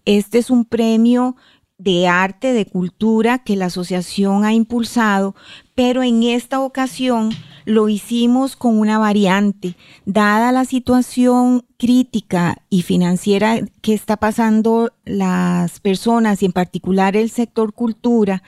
Este 0.06 0.38
es 0.38 0.48
un 0.48 0.64
premio 0.64 1.36
de 1.80 2.08
arte, 2.08 2.52
de 2.52 2.66
cultura 2.66 3.38
que 3.38 3.56
la 3.56 3.66
asociación 3.66 4.44
ha 4.44 4.52
impulsado, 4.52 5.34
pero 5.74 6.02
en 6.02 6.22
esta 6.22 6.60
ocasión 6.60 7.30
lo 7.64 7.88
hicimos 7.88 8.54
con 8.54 8.78
una 8.78 8.98
variante. 8.98 9.76
Dada 10.04 10.52
la 10.52 10.66
situación 10.66 11.64
crítica 11.78 12.62
y 12.68 12.82
financiera 12.82 13.60
que 13.80 13.94
está 13.94 14.18
pasando 14.18 14.92
las 15.04 15.80
personas 15.80 16.42
y 16.42 16.46
en 16.46 16.52
particular 16.52 17.16
el 17.16 17.30
sector 17.30 17.72
cultura, 17.72 18.42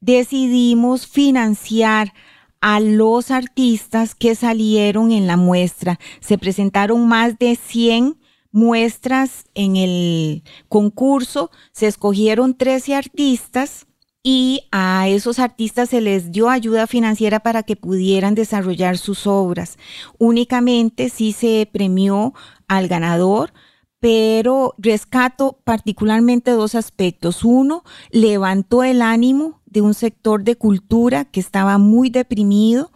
decidimos 0.00 1.08
financiar 1.08 2.14
a 2.60 2.78
los 2.78 3.32
artistas 3.32 4.14
que 4.14 4.36
salieron 4.36 5.10
en 5.10 5.26
la 5.26 5.36
muestra. 5.36 5.98
Se 6.20 6.38
presentaron 6.38 7.08
más 7.08 7.38
de 7.38 7.56
100 7.56 8.16
muestras 8.56 9.44
en 9.54 9.76
el 9.76 10.42
concurso, 10.70 11.50
se 11.72 11.86
escogieron 11.86 12.56
13 12.56 12.94
artistas 12.94 13.86
y 14.22 14.62
a 14.72 15.08
esos 15.08 15.38
artistas 15.38 15.90
se 15.90 16.00
les 16.00 16.32
dio 16.32 16.48
ayuda 16.48 16.86
financiera 16.86 17.40
para 17.40 17.64
que 17.64 17.76
pudieran 17.76 18.34
desarrollar 18.34 18.96
sus 18.96 19.26
obras. 19.26 19.76
Únicamente 20.16 21.10
sí 21.10 21.32
se 21.32 21.68
premió 21.70 22.32
al 22.66 22.88
ganador, 22.88 23.52
pero 24.00 24.74
rescato 24.78 25.60
particularmente 25.62 26.52
dos 26.52 26.74
aspectos. 26.74 27.44
Uno, 27.44 27.84
levantó 28.10 28.84
el 28.84 29.02
ánimo 29.02 29.60
de 29.66 29.82
un 29.82 29.92
sector 29.92 30.44
de 30.44 30.56
cultura 30.56 31.26
que 31.26 31.40
estaba 31.40 31.76
muy 31.76 32.08
deprimido 32.08 32.90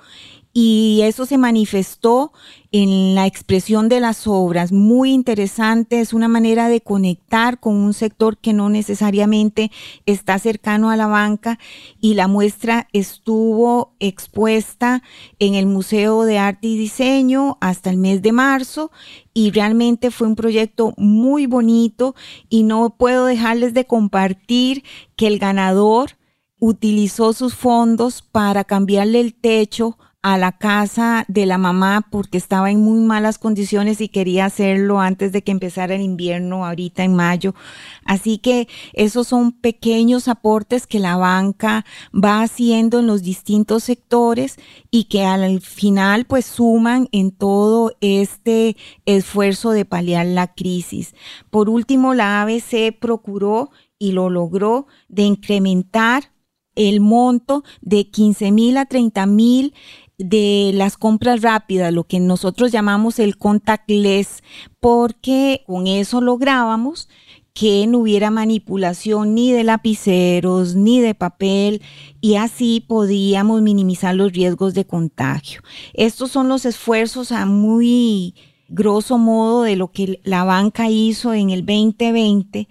y 0.52 1.00
eso 1.04 1.26
se 1.26 1.38
manifestó 1.38 2.32
en 2.72 3.14
la 3.14 3.26
expresión 3.26 3.88
de 3.88 4.00
las 4.00 4.26
obras. 4.26 4.72
Muy 4.72 5.12
interesante, 5.12 6.00
es 6.00 6.12
una 6.12 6.26
manera 6.26 6.68
de 6.68 6.80
conectar 6.80 7.60
con 7.60 7.76
un 7.76 7.94
sector 7.94 8.36
que 8.38 8.52
no 8.52 8.68
necesariamente 8.68 9.70
está 10.06 10.38
cercano 10.38 10.90
a 10.90 10.96
la 10.96 11.06
banca 11.06 11.58
y 12.00 12.14
la 12.14 12.26
muestra 12.26 12.88
estuvo 12.92 13.94
expuesta 14.00 15.02
en 15.38 15.54
el 15.54 15.66
Museo 15.66 16.24
de 16.24 16.38
Arte 16.38 16.66
y 16.66 16.78
Diseño 16.78 17.56
hasta 17.60 17.90
el 17.90 17.96
mes 17.96 18.20
de 18.22 18.32
marzo 18.32 18.90
y 19.32 19.52
realmente 19.52 20.10
fue 20.10 20.26
un 20.26 20.36
proyecto 20.36 20.94
muy 20.96 21.46
bonito 21.46 22.16
y 22.48 22.64
no 22.64 22.96
puedo 22.96 23.26
dejarles 23.26 23.72
de 23.72 23.86
compartir 23.86 24.82
que 25.14 25.28
el 25.28 25.38
ganador 25.38 26.16
utilizó 26.58 27.32
sus 27.32 27.54
fondos 27.54 28.22
para 28.22 28.64
cambiarle 28.64 29.20
el 29.20 29.34
techo 29.34 29.96
a 30.22 30.36
la 30.36 30.52
casa 30.52 31.24
de 31.28 31.46
la 31.46 31.56
mamá 31.56 32.06
porque 32.10 32.36
estaba 32.36 32.70
en 32.70 32.80
muy 32.80 33.00
malas 33.00 33.38
condiciones 33.38 34.02
y 34.02 34.08
quería 34.08 34.44
hacerlo 34.44 35.00
antes 35.00 35.32
de 35.32 35.42
que 35.42 35.50
empezara 35.50 35.94
el 35.94 36.02
invierno, 36.02 36.66
ahorita 36.66 37.04
en 37.04 37.14
mayo. 37.14 37.54
Así 38.04 38.36
que 38.38 38.68
esos 38.92 39.28
son 39.28 39.52
pequeños 39.52 40.28
aportes 40.28 40.86
que 40.86 40.98
la 40.98 41.16
banca 41.16 41.86
va 42.12 42.42
haciendo 42.42 42.98
en 42.98 43.06
los 43.06 43.22
distintos 43.22 43.84
sectores 43.84 44.56
y 44.90 45.04
que 45.04 45.24
al 45.24 45.60
final 45.62 46.26
pues 46.26 46.44
suman 46.44 47.08
en 47.12 47.30
todo 47.30 47.92
este 48.02 48.76
esfuerzo 49.06 49.70
de 49.70 49.86
paliar 49.86 50.26
la 50.26 50.52
crisis. 50.52 51.14
Por 51.48 51.70
último, 51.70 52.12
la 52.12 52.42
ABC 52.42 52.98
procuró 52.98 53.70
y 53.98 54.12
lo 54.12 54.28
logró 54.28 54.86
de 55.08 55.22
incrementar 55.22 56.32
el 56.74 57.00
monto 57.00 57.64
de 57.80 58.08
15 58.08 58.52
mil 58.52 58.76
a 58.76 58.86
30 58.86 59.26
mil 59.26 59.74
de 60.20 60.70
las 60.74 60.96
compras 60.96 61.42
rápidas, 61.42 61.92
lo 61.92 62.04
que 62.04 62.20
nosotros 62.20 62.72
llamamos 62.72 63.18
el 63.18 63.36
contactless, 63.36 64.42
porque 64.78 65.62
con 65.66 65.86
eso 65.86 66.20
lográbamos 66.20 67.08
que 67.52 67.86
no 67.86 67.98
hubiera 67.98 68.30
manipulación 68.30 69.34
ni 69.34 69.52
de 69.52 69.64
lapiceros 69.64 70.76
ni 70.76 71.00
de 71.00 71.14
papel 71.14 71.82
y 72.20 72.36
así 72.36 72.84
podíamos 72.86 73.60
minimizar 73.62 74.14
los 74.14 74.32
riesgos 74.32 74.74
de 74.74 74.86
contagio. 74.86 75.62
Estos 75.94 76.30
son 76.30 76.48
los 76.48 76.64
esfuerzos 76.64 77.32
a 77.32 77.46
muy 77.46 78.34
grosso 78.68 79.18
modo 79.18 79.64
de 79.64 79.74
lo 79.74 79.90
que 79.90 80.20
la 80.22 80.44
banca 80.44 80.88
hizo 80.88 81.34
en 81.34 81.50
el 81.50 81.66
2020 81.66 82.68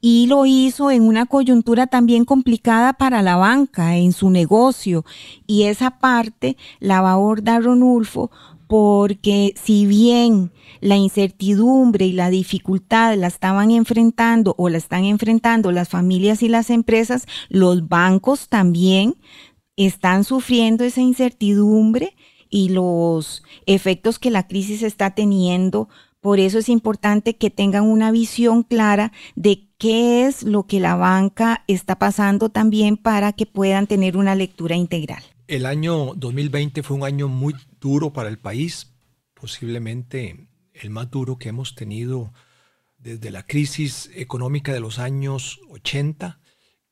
y 0.00 0.26
lo 0.26 0.46
hizo 0.46 0.90
en 0.90 1.02
una 1.02 1.26
coyuntura 1.26 1.86
también 1.86 2.24
complicada 2.24 2.92
para 2.92 3.22
la 3.22 3.36
banca, 3.36 3.96
en 3.96 4.12
su 4.12 4.30
negocio. 4.30 5.04
Y 5.46 5.64
esa 5.64 5.98
parte 5.98 6.56
la 6.80 7.00
va 7.00 7.10
a 7.10 7.14
abordar 7.14 7.62
Ronulfo 7.62 8.30
porque 8.68 9.54
si 9.60 9.86
bien 9.86 10.52
la 10.80 10.96
incertidumbre 10.96 12.06
y 12.06 12.12
la 12.12 12.30
dificultad 12.30 13.16
la 13.16 13.26
estaban 13.26 13.70
enfrentando 13.70 14.54
o 14.58 14.68
la 14.68 14.76
están 14.76 15.04
enfrentando 15.04 15.72
las 15.72 15.88
familias 15.88 16.42
y 16.42 16.48
las 16.48 16.70
empresas, 16.70 17.26
los 17.48 17.88
bancos 17.88 18.48
también 18.48 19.16
están 19.76 20.22
sufriendo 20.22 20.84
esa 20.84 21.00
incertidumbre 21.00 22.14
y 22.50 22.68
los 22.68 23.42
efectos 23.66 24.18
que 24.18 24.30
la 24.30 24.46
crisis 24.46 24.82
está 24.82 25.14
teniendo. 25.14 25.88
Por 26.20 26.40
eso 26.40 26.58
es 26.58 26.68
importante 26.68 27.36
que 27.36 27.50
tengan 27.50 27.84
una 27.84 28.10
visión 28.10 28.64
clara 28.64 29.12
de 29.36 29.68
qué 29.78 30.26
es 30.26 30.42
lo 30.42 30.66
que 30.66 30.80
la 30.80 30.96
banca 30.96 31.64
está 31.68 31.98
pasando 31.98 32.48
también 32.48 32.96
para 32.96 33.32
que 33.32 33.46
puedan 33.46 33.86
tener 33.86 34.16
una 34.16 34.34
lectura 34.34 34.74
integral. 34.74 35.22
El 35.46 35.64
año 35.64 36.14
2020 36.14 36.82
fue 36.82 36.96
un 36.96 37.04
año 37.04 37.28
muy 37.28 37.54
duro 37.80 38.12
para 38.12 38.28
el 38.28 38.38
país, 38.38 38.92
posiblemente 39.34 40.48
el 40.74 40.90
más 40.90 41.10
duro 41.10 41.38
que 41.38 41.48
hemos 41.48 41.74
tenido 41.74 42.32
desde 42.98 43.30
la 43.30 43.44
crisis 43.44 44.10
económica 44.14 44.72
de 44.72 44.80
los 44.80 44.98
años 44.98 45.60
80. 45.70 46.40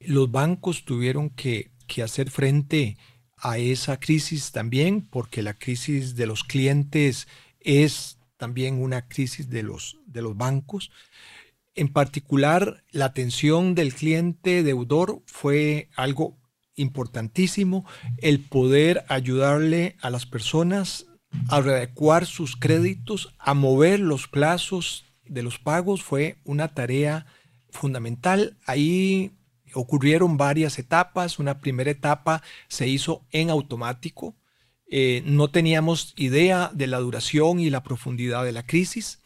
Los 0.01 0.31
bancos 0.31 0.85
tuvieron 0.85 1.31
que, 1.31 1.75
hacer 2.03 2.31
frente 2.31 2.97
a 3.37 3.59
esa 3.59 3.99
crisis 3.99 4.53
también, 4.53 5.07
porque 5.09 5.43
la 5.43 5.55
crisis 5.55 6.15
de 6.15 6.27
los 6.27 6.45
clientes 6.45 7.29
es 7.61 8.16
también 8.37 8.83
una 8.83 9.09
crisis 9.09 9.49
de 9.51 9.63
los, 9.63 9.99
de 10.07 10.23
los 10.23 10.37
bancos. 10.37 10.91
En 11.75 11.89
particular, 11.89 12.83
la 12.91 13.07
atención 13.07 13.75
del 13.75 13.95
cliente 13.95 14.63
deudor 14.63 15.23
fue 15.27 15.89
algo 15.97 16.37
importantísimo, 16.75 17.87
el 18.19 18.41
poder 18.41 19.05
ayudarle 19.09 19.97
a 20.01 20.11
las 20.11 20.27
personas 20.27 21.07
a 21.49 21.61
readecuar 21.61 22.27
sus 22.27 22.57
créditos, 22.57 23.35
a 23.39 23.55
mover 23.55 24.01
los 24.01 24.29
plazos 24.29 25.05
de 25.29 25.43
los 25.43 25.59
pagos 25.59 26.03
fue 26.03 26.37
una 26.45 26.69
tarea 26.69 27.27
fundamental. 27.71 28.57
Ahí 28.67 29.33
ocurrieron 29.75 30.37
varias 30.37 30.79
etapas. 30.79 31.39
Una 31.39 31.59
primera 31.59 31.91
etapa 31.91 32.43
se 32.69 32.89
hizo 32.89 33.23
en 33.31 33.51
automático. 33.51 34.35
Eh, 34.89 35.23
no 35.25 35.49
teníamos 35.49 36.15
idea 36.17 36.71
de 36.73 36.87
la 36.87 36.99
duración 36.99 37.61
y 37.61 37.71
la 37.71 37.83
profundidad 37.83 38.45
de 38.45 38.53
la 38.53 38.67
crisis. 38.67 39.21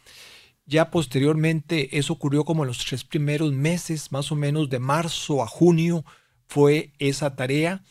Ya 0.67 0.91
posteriormente 0.91 1.99
eso 1.99 2.13
ocurrió 2.13 2.45
como 2.45 2.63
en 2.63 2.69
los 2.69 2.85
tres 2.85 3.05
primeros 3.05 3.53
meses, 3.53 4.13
más 4.13 4.31
o 4.33 4.37
menos 4.37 4.71
de 4.71 4.79
marzo 4.79 5.43
a 5.43 5.47
junio 5.47 6.05
fue 6.47 6.93
esa 6.99 7.35
tarea. 7.37 7.85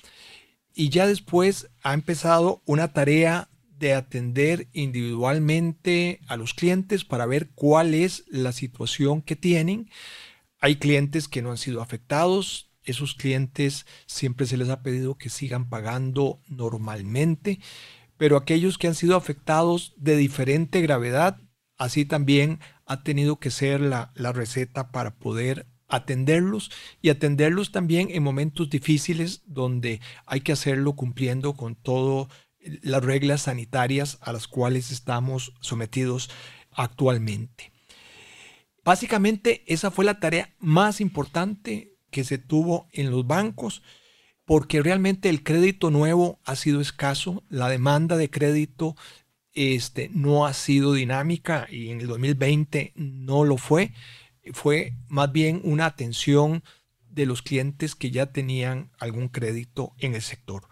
Y 0.73 0.89
ya 0.89 1.07
después 1.07 1.69
ha 1.83 1.93
empezado 1.93 2.61
una 2.65 2.93
tarea 2.93 3.49
de 3.77 3.93
atender 3.93 4.67
individualmente 4.73 6.19
a 6.27 6.37
los 6.37 6.53
clientes 6.53 7.05
para 7.05 7.25
ver 7.25 7.49
cuál 7.55 7.93
es 7.93 8.25
la 8.27 8.51
situación 8.51 9.21
que 9.21 9.35
tienen 9.35 9.89
hay 10.59 10.75
clientes 10.75 11.27
que 11.27 11.41
no 11.41 11.51
han 11.51 11.57
sido 11.57 11.81
afectados. 11.81 12.68
Esos 12.83 13.13
clientes 13.13 13.85
siempre 14.05 14.45
se 14.45 14.57
les 14.57 14.69
ha 14.69 14.81
pedido 14.81 15.17
que 15.17 15.29
sigan 15.29 15.69
pagando 15.69 16.41
normalmente, 16.47 17.59
pero 18.17 18.37
aquellos 18.37 18.77
que 18.77 18.87
han 18.87 18.95
sido 18.95 19.15
afectados 19.15 19.93
de 19.97 20.17
diferente 20.17 20.81
gravedad, 20.81 21.39
así 21.77 22.05
también 22.05 22.59
ha 22.85 23.03
tenido 23.03 23.39
que 23.39 23.51
ser 23.51 23.81
la, 23.81 24.11
la 24.15 24.31
receta 24.31 24.91
para 24.91 25.15
poder 25.15 25.67
atenderlos 25.87 26.71
y 27.01 27.09
atenderlos 27.09 27.71
también 27.71 28.09
en 28.11 28.23
momentos 28.23 28.69
difíciles 28.69 29.41
donde 29.45 30.01
hay 30.25 30.41
que 30.41 30.51
hacerlo 30.51 30.93
cumpliendo 30.93 31.53
con 31.53 31.75
todas 31.75 32.27
las 32.81 33.03
reglas 33.03 33.43
sanitarias 33.43 34.17
a 34.21 34.31
las 34.31 34.47
cuales 34.47 34.91
estamos 34.91 35.53
sometidos 35.59 36.29
actualmente. 36.71 37.71
Básicamente 38.83 39.63
esa 39.67 39.91
fue 39.91 40.05
la 40.05 40.19
tarea 40.19 40.55
más 40.59 41.01
importante 41.01 41.97
que 42.09 42.23
se 42.23 42.37
tuvo 42.37 42.87
en 42.91 43.11
los 43.11 43.25
bancos 43.25 43.81
porque 44.49 44.81
realmente 44.81 45.29
el 45.29 45.43
crédito 45.43 45.91
nuevo 45.91 46.39
ha 46.43 46.55
sido 46.55 46.81
escaso, 46.81 47.43
la 47.49 47.69
demanda 47.69 48.17
de 48.17 48.31
crédito 48.31 48.95
este, 49.53 50.09
no 50.11 50.47
ha 50.47 50.53
sido 50.53 50.93
dinámica 50.93 51.67
y 51.69 51.89
en 51.89 52.01
el 52.01 52.07
2020 52.07 52.93
no 52.95 53.43
lo 53.43 53.57
fue. 53.57 53.93
Fue 54.53 54.95
más 55.07 55.31
bien 55.31 55.61
una 55.63 55.85
atención 55.85 56.63
de 57.11 57.27
los 57.27 57.43
clientes 57.43 57.93
que 57.93 58.09
ya 58.09 58.31
tenían 58.31 58.89
algún 58.97 59.27
crédito 59.27 59.93
en 59.99 60.15
el 60.15 60.23
sector. 60.23 60.67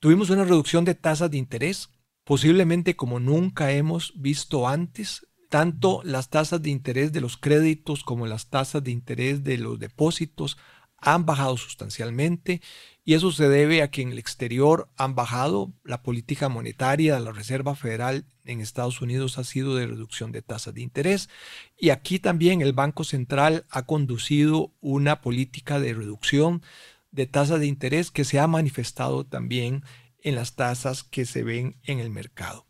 Tuvimos 0.00 0.30
una 0.30 0.42
reducción 0.42 0.84
de 0.84 0.96
tasas 0.96 1.30
de 1.30 1.38
interés, 1.38 1.90
posiblemente 2.24 2.96
como 2.96 3.20
nunca 3.20 3.70
hemos 3.70 4.14
visto 4.16 4.66
antes. 4.66 5.28
Tanto 5.50 6.00
las 6.04 6.30
tasas 6.30 6.62
de 6.62 6.70
interés 6.70 7.12
de 7.12 7.20
los 7.20 7.36
créditos 7.36 8.04
como 8.04 8.28
las 8.28 8.50
tasas 8.50 8.84
de 8.84 8.92
interés 8.92 9.42
de 9.42 9.58
los 9.58 9.80
depósitos 9.80 10.56
han 10.96 11.26
bajado 11.26 11.56
sustancialmente 11.56 12.60
y 13.04 13.14
eso 13.14 13.32
se 13.32 13.48
debe 13.48 13.82
a 13.82 13.90
que 13.90 14.02
en 14.02 14.12
el 14.12 14.20
exterior 14.20 14.88
han 14.96 15.16
bajado. 15.16 15.72
La 15.82 16.04
política 16.04 16.48
monetaria 16.48 17.14
de 17.14 17.20
la 17.20 17.32
Reserva 17.32 17.74
Federal 17.74 18.26
en 18.44 18.60
Estados 18.60 19.00
Unidos 19.00 19.38
ha 19.38 19.44
sido 19.44 19.74
de 19.74 19.88
reducción 19.88 20.30
de 20.30 20.40
tasas 20.40 20.72
de 20.72 20.82
interés 20.82 21.28
y 21.76 21.90
aquí 21.90 22.20
también 22.20 22.62
el 22.62 22.72
Banco 22.72 23.02
Central 23.02 23.66
ha 23.70 23.86
conducido 23.86 24.72
una 24.80 25.20
política 25.20 25.80
de 25.80 25.94
reducción 25.94 26.62
de 27.10 27.26
tasas 27.26 27.58
de 27.58 27.66
interés 27.66 28.12
que 28.12 28.24
se 28.24 28.38
ha 28.38 28.46
manifestado 28.46 29.26
también 29.26 29.82
en 30.22 30.36
las 30.36 30.54
tasas 30.54 31.02
que 31.02 31.26
se 31.26 31.42
ven 31.42 31.74
en 31.82 31.98
el 31.98 32.10
mercado. 32.10 32.66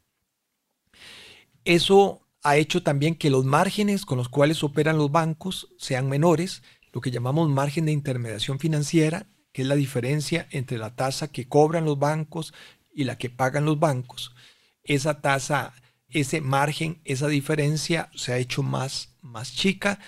Eso 1.66 2.26
ha 2.42 2.56
hecho 2.56 2.82
también 2.82 3.14
que 3.14 3.30
los 3.30 3.44
márgenes 3.44 4.04
con 4.06 4.18
los 4.18 4.28
cuales 4.28 4.62
operan 4.64 4.99
los 4.99 5.11
bancos 5.11 5.68
sean 5.78 6.09
menores 6.09 6.62
lo 6.92 7.00
que 7.00 7.11
llamamos 7.11 7.49
margen 7.49 7.87
de 7.87 7.92
intermediación 7.92 8.59
financiera, 8.59 9.26
que 9.52 9.62
es 9.62 9.68
la 9.68 9.76
diferencia 9.76 10.49
entre 10.50 10.78
la 10.78 10.94
tasa 10.94 11.28
que 11.28 11.49
cobran 11.49 11.85
los 11.85 11.99
bancos 11.99 12.52
y 12.92 13.04
la 13.04 13.16
que 13.16 13.30
pagan 13.30 13.64
los 13.64 13.78
bancos. 13.78 14.35
Esa 14.82 15.20
tasa, 15.20 15.75
ese 16.09 16.40
margen, 16.40 17.00
esa 17.04 17.28
diferencia 17.28 18.11
se 18.14 18.32
ha 18.32 18.38
hecho 18.38 18.62
más, 18.62 19.16
más 19.20 19.54
chica 19.54 20.00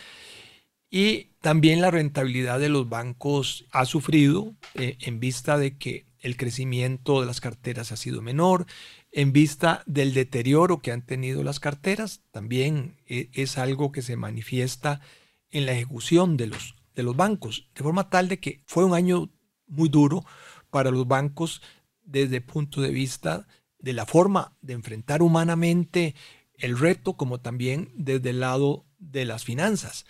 y 0.91 1.31
también 1.41 1.81
la 1.81 1.91
rentabilidad 1.91 2.61
de 2.61 2.69
los 2.69 2.89
bancos 2.89 3.65
ha 3.71 3.85
sufrido 3.85 4.55
eh, 4.75 4.97
en 5.01 5.21
vista 5.21 5.59
de 5.59 5.77
que 5.79 6.07
el 6.21 6.37
crecimiento 6.37 7.21
de 7.21 7.27
las 7.27 7.41
carteras 7.41 7.91
ha 7.91 7.97
sido 7.97 8.23
menor, 8.23 8.67
en 9.13 9.33
vista 9.33 9.83
del 9.87 10.15
deterioro 10.15 10.81
que 10.81 10.91
han 10.91 11.03
tenido 11.03 11.45
las 11.45 11.61
carteras, 11.61 12.23
también 12.31 12.97
eh, 13.07 13.29
es 13.35 13.59
algo 13.59 13.93
que 13.93 14.03
se 14.03 14.17
manifiesta 14.17 15.01
en 15.51 15.67
la 15.67 15.73
ejecución 15.73 16.39
de 16.39 16.47
los, 16.47 16.75
de 16.95 17.03
los 17.03 17.15
bancos, 17.15 17.69
de 17.75 17.83
forma 17.83 18.09
tal 18.09 18.29
de 18.29 18.41
que 18.41 18.63
fue 18.67 18.85
un 18.85 18.95
año 18.95 19.31
muy 19.67 19.91
duro 19.91 20.25
para 20.71 20.91
los 20.91 21.07
bancos 21.07 21.61
desde 22.03 22.37
el 22.37 22.43
punto 22.43 22.81
de 22.81 22.91
vista 22.91 23.47
de 23.79 23.93
la 23.93 24.07
forma 24.07 24.57
de 24.63 24.73
enfrentar 24.73 25.23
humanamente 25.23 26.15
el 26.55 26.79
reto, 26.79 27.15
como 27.15 27.41
también 27.41 27.91
desde 27.95 28.31
el 28.31 28.41
lado 28.41 28.87
de 28.99 29.25
las 29.25 29.45
finanzas. 29.45 30.07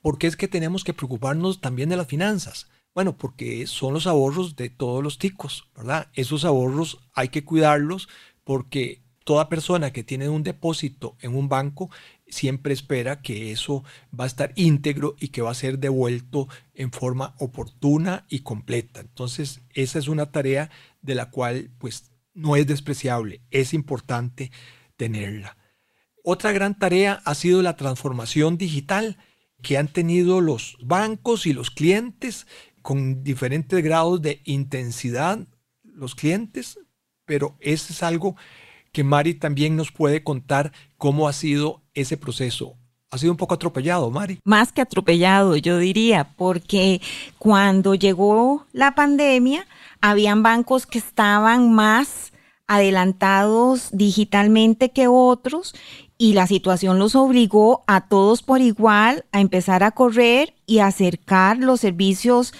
¿Por 0.00 0.18
qué 0.18 0.26
es 0.26 0.36
que 0.36 0.48
tenemos 0.48 0.84
que 0.84 0.94
preocuparnos 0.94 1.60
también 1.60 1.88
de 1.88 1.96
las 1.96 2.06
finanzas? 2.06 2.68
Bueno, 2.94 3.16
porque 3.16 3.66
son 3.66 3.94
los 3.94 4.06
ahorros 4.06 4.56
de 4.56 4.70
todos 4.70 5.02
los 5.02 5.18
ticos, 5.18 5.68
¿verdad? 5.76 6.08
Esos 6.14 6.44
ahorros 6.44 6.98
hay 7.12 7.28
que 7.28 7.44
cuidarlos 7.44 8.08
porque 8.48 9.02
toda 9.24 9.50
persona 9.50 9.92
que 9.92 10.02
tiene 10.02 10.30
un 10.30 10.42
depósito 10.42 11.18
en 11.20 11.36
un 11.36 11.50
banco 11.50 11.90
siempre 12.26 12.72
espera 12.72 13.20
que 13.20 13.52
eso 13.52 13.84
va 14.18 14.24
a 14.24 14.26
estar 14.26 14.54
íntegro 14.56 15.16
y 15.20 15.28
que 15.28 15.42
va 15.42 15.50
a 15.50 15.54
ser 15.54 15.78
devuelto 15.78 16.48
en 16.72 16.90
forma 16.90 17.34
oportuna 17.40 18.24
y 18.30 18.38
completa. 18.38 19.00
Entonces, 19.00 19.60
esa 19.74 19.98
es 19.98 20.08
una 20.08 20.32
tarea 20.32 20.70
de 21.02 21.14
la 21.14 21.28
cual 21.28 21.70
pues 21.76 22.10
no 22.32 22.56
es 22.56 22.66
despreciable, 22.66 23.42
es 23.50 23.74
importante 23.74 24.50
tenerla. 24.96 25.58
Otra 26.24 26.52
gran 26.52 26.78
tarea 26.78 27.20
ha 27.26 27.34
sido 27.34 27.60
la 27.60 27.76
transformación 27.76 28.56
digital 28.56 29.18
que 29.60 29.76
han 29.76 29.88
tenido 29.88 30.40
los 30.40 30.78
bancos 30.80 31.44
y 31.44 31.52
los 31.52 31.70
clientes 31.70 32.46
con 32.80 33.22
diferentes 33.22 33.84
grados 33.84 34.22
de 34.22 34.40
intensidad, 34.46 35.46
los 35.82 36.14
clientes, 36.14 36.78
pero 37.28 37.54
eso 37.60 37.92
es 37.92 38.02
algo 38.02 38.34
que 38.90 39.04
Mari 39.04 39.34
también 39.34 39.76
nos 39.76 39.92
puede 39.92 40.24
contar 40.24 40.72
cómo 40.96 41.28
ha 41.28 41.32
sido 41.32 41.82
ese 41.94 42.16
proceso. 42.16 42.74
Ha 43.10 43.18
sido 43.18 43.32
un 43.32 43.36
poco 43.36 43.54
atropellado, 43.54 44.10
Mari. 44.10 44.40
Más 44.44 44.72
que 44.72 44.80
atropellado, 44.80 45.56
yo 45.56 45.78
diría, 45.78 46.34
porque 46.36 47.00
cuando 47.38 47.94
llegó 47.94 48.66
la 48.72 48.94
pandemia, 48.94 49.66
habían 50.00 50.42
bancos 50.42 50.86
que 50.86 50.98
estaban 50.98 51.72
más 51.72 52.32
adelantados 52.66 53.88
digitalmente 53.92 54.90
que 54.90 55.06
otros 55.08 55.74
y 56.18 56.32
la 56.32 56.46
situación 56.46 56.98
los 56.98 57.14
obligó 57.14 57.84
a 57.86 58.08
todos 58.08 58.42
por 58.42 58.60
igual 58.60 59.24
a 59.32 59.40
empezar 59.40 59.82
a 59.82 59.92
correr 59.92 60.54
y 60.66 60.80
acercar 60.80 61.58
los 61.58 61.80
servicios 61.80 62.52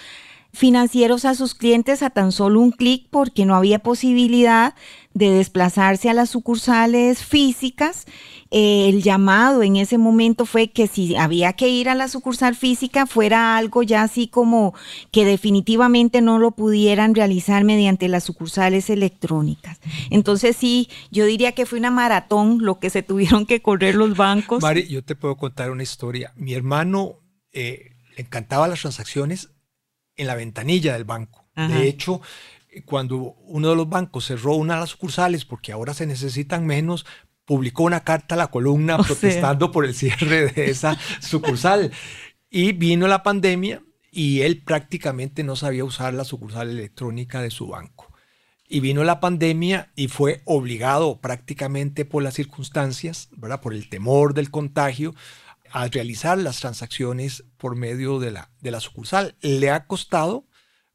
financieros 0.51 1.25
a 1.25 1.35
sus 1.35 1.53
clientes 1.53 2.01
a 2.01 2.09
tan 2.09 2.31
solo 2.31 2.59
un 2.59 2.71
clic 2.71 3.07
porque 3.09 3.45
no 3.45 3.55
había 3.55 3.79
posibilidad 3.79 4.73
de 5.13 5.29
desplazarse 5.29 6.09
a 6.09 6.13
las 6.13 6.29
sucursales 6.29 7.23
físicas. 7.23 8.05
Eh, 8.51 8.89
el 8.89 9.03
llamado 9.03 9.61
en 9.61 9.75
ese 9.75 9.97
momento 9.97 10.45
fue 10.45 10.69
que 10.69 10.87
si 10.87 11.15
había 11.15 11.53
que 11.53 11.69
ir 11.69 11.87
a 11.87 11.95
la 11.95 12.07
sucursal 12.07 12.55
física 12.55 13.05
fuera 13.05 13.57
algo 13.57 13.83
ya 13.83 14.01
así 14.01 14.27
como 14.27 14.73
que 15.11 15.23
definitivamente 15.25 16.21
no 16.21 16.39
lo 16.39 16.51
pudieran 16.51 17.13
realizar 17.13 17.63
mediante 17.63 18.07
las 18.07 18.23
sucursales 18.23 18.89
electrónicas. 18.89 19.79
Entonces 20.09 20.55
sí, 20.55 20.89
yo 21.11 21.25
diría 21.25 21.51
que 21.51 21.67
fue 21.67 21.77
una 21.79 21.91
maratón 21.91 22.59
lo 22.61 22.79
que 22.79 22.89
se 22.89 23.03
tuvieron 23.03 23.45
que 23.45 23.61
correr 23.61 23.95
los 23.95 24.17
bancos. 24.17 24.63
Mari, 24.63 24.87
yo 24.87 25.03
te 25.03 25.15
puedo 25.15 25.37
contar 25.37 25.69
una 25.69 25.83
historia. 25.83 26.33
Mi 26.35 26.53
hermano 26.53 27.19
eh, 27.51 27.91
le 28.15 28.23
encantaba 28.23 28.67
las 28.67 28.81
transacciones 28.81 29.49
en 30.19 30.27
la 30.27 30.35
ventanilla 30.35 30.93
del 30.93 31.05
banco. 31.05 31.45
De 31.55 31.87
hecho, 31.87 32.21
cuando 32.85 33.17
uno 33.17 33.69
de 33.69 33.75
los 33.75 33.89
bancos 33.89 34.25
cerró 34.25 34.53
una 34.53 34.75
de 34.75 34.79
las 34.81 34.91
sucursales 34.91 35.43
porque 35.43 35.73
ahora 35.73 35.93
se 35.93 36.05
necesitan 36.05 36.65
menos, 36.65 37.05
publicó 37.43 37.83
una 37.83 38.01
carta 38.05 38.35
a 38.35 38.37
la 38.37 38.47
columna 38.47 38.97
protestando 39.03 39.71
por 39.71 39.85
el 39.85 39.93
cierre 39.93 40.51
de 40.51 40.69
esa 40.69 40.97
sucursal. 41.19 41.91
Y 42.49 42.73
vino 42.73 43.07
la 43.07 43.23
pandemia 43.23 43.81
y 44.11 44.41
él 44.41 44.61
prácticamente 44.63 45.43
no 45.43 45.55
sabía 45.55 45.83
usar 45.83 46.13
la 46.13 46.23
sucursal 46.23 46.69
electrónica 46.69 47.41
de 47.41 47.51
su 47.51 47.67
banco. 47.67 48.13
Y 48.67 48.81
vino 48.81 49.03
la 49.03 49.19
pandemia 49.19 49.91
y 49.95 50.07
fue 50.09 50.41
obligado 50.45 51.19
prácticamente 51.19 52.05
por 52.05 52.23
las 52.23 52.35
circunstancias, 52.35 53.29
¿verdad? 53.35 53.61
por 53.61 53.73
el 53.73 53.89
temor 53.89 54.33
del 54.33 54.51
contagio, 54.51 55.15
a 55.71 55.87
realizar 55.87 56.37
las 56.37 56.59
transacciones 56.59 57.43
por 57.57 57.75
medio 57.75 58.19
de 58.19 58.31
la, 58.31 58.49
de 58.61 58.71
la 58.71 58.79
sucursal. 58.79 59.35
Le 59.41 59.69
ha 59.69 59.85
costado 59.85 60.45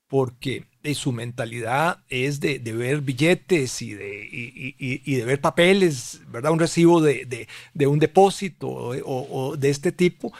porque 0.08 0.66
su 0.94 1.12
mentalidad 1.12 2.04
es 2.08 2.40
de, 2.40 2.58
ver 2.58 3.00
billetes 3.00 3.80
y 3.80 3.94
de, 3.94 4.28
y, 4.30 5.14
de 5.14 5.24
ver 5.24 5.40
papeles, 5.40 6.20
¿verdad? 6.28 6.52
Un 6.52 6.58
recibo 6.58 7.00
de, 7.00 7.48
un 7.86 7.98
depósito 7.98 8.68
o, 8.68 9.56
de 9.56 9.70
este 9.70 9.92
tipo. 9.92 10.32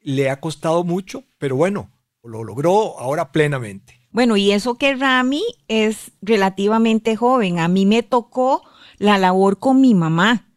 Le 0.00 0.30
ha 0.30 0.40
costado 0.40 0.82
mucho, 0.82 1.24
pero 1.38 1.56
bueno, 1.56 1.90
lo 2.22 2.42
logró 2.42 2.98
ahora 2.98 3.30
plenamente. 3.32 4.00
Bueno, 4.10 4.36
y 4.36 4.52
eso 4.52 4.76
que 4.76 4.94
Rami 4.94 5.42
es 5.68 6.12
relativamente 6.22 7.14
joven. 7.14 7.58
A 7.58 7.68
mí 7.68 7.86
me 7.86 8.02
tocó 8.02 8.62
la 8.98 9.18
labor 9.18 9.58
con 9.58 9.80
mi 9.80 9.94
mamá 9.94 10.51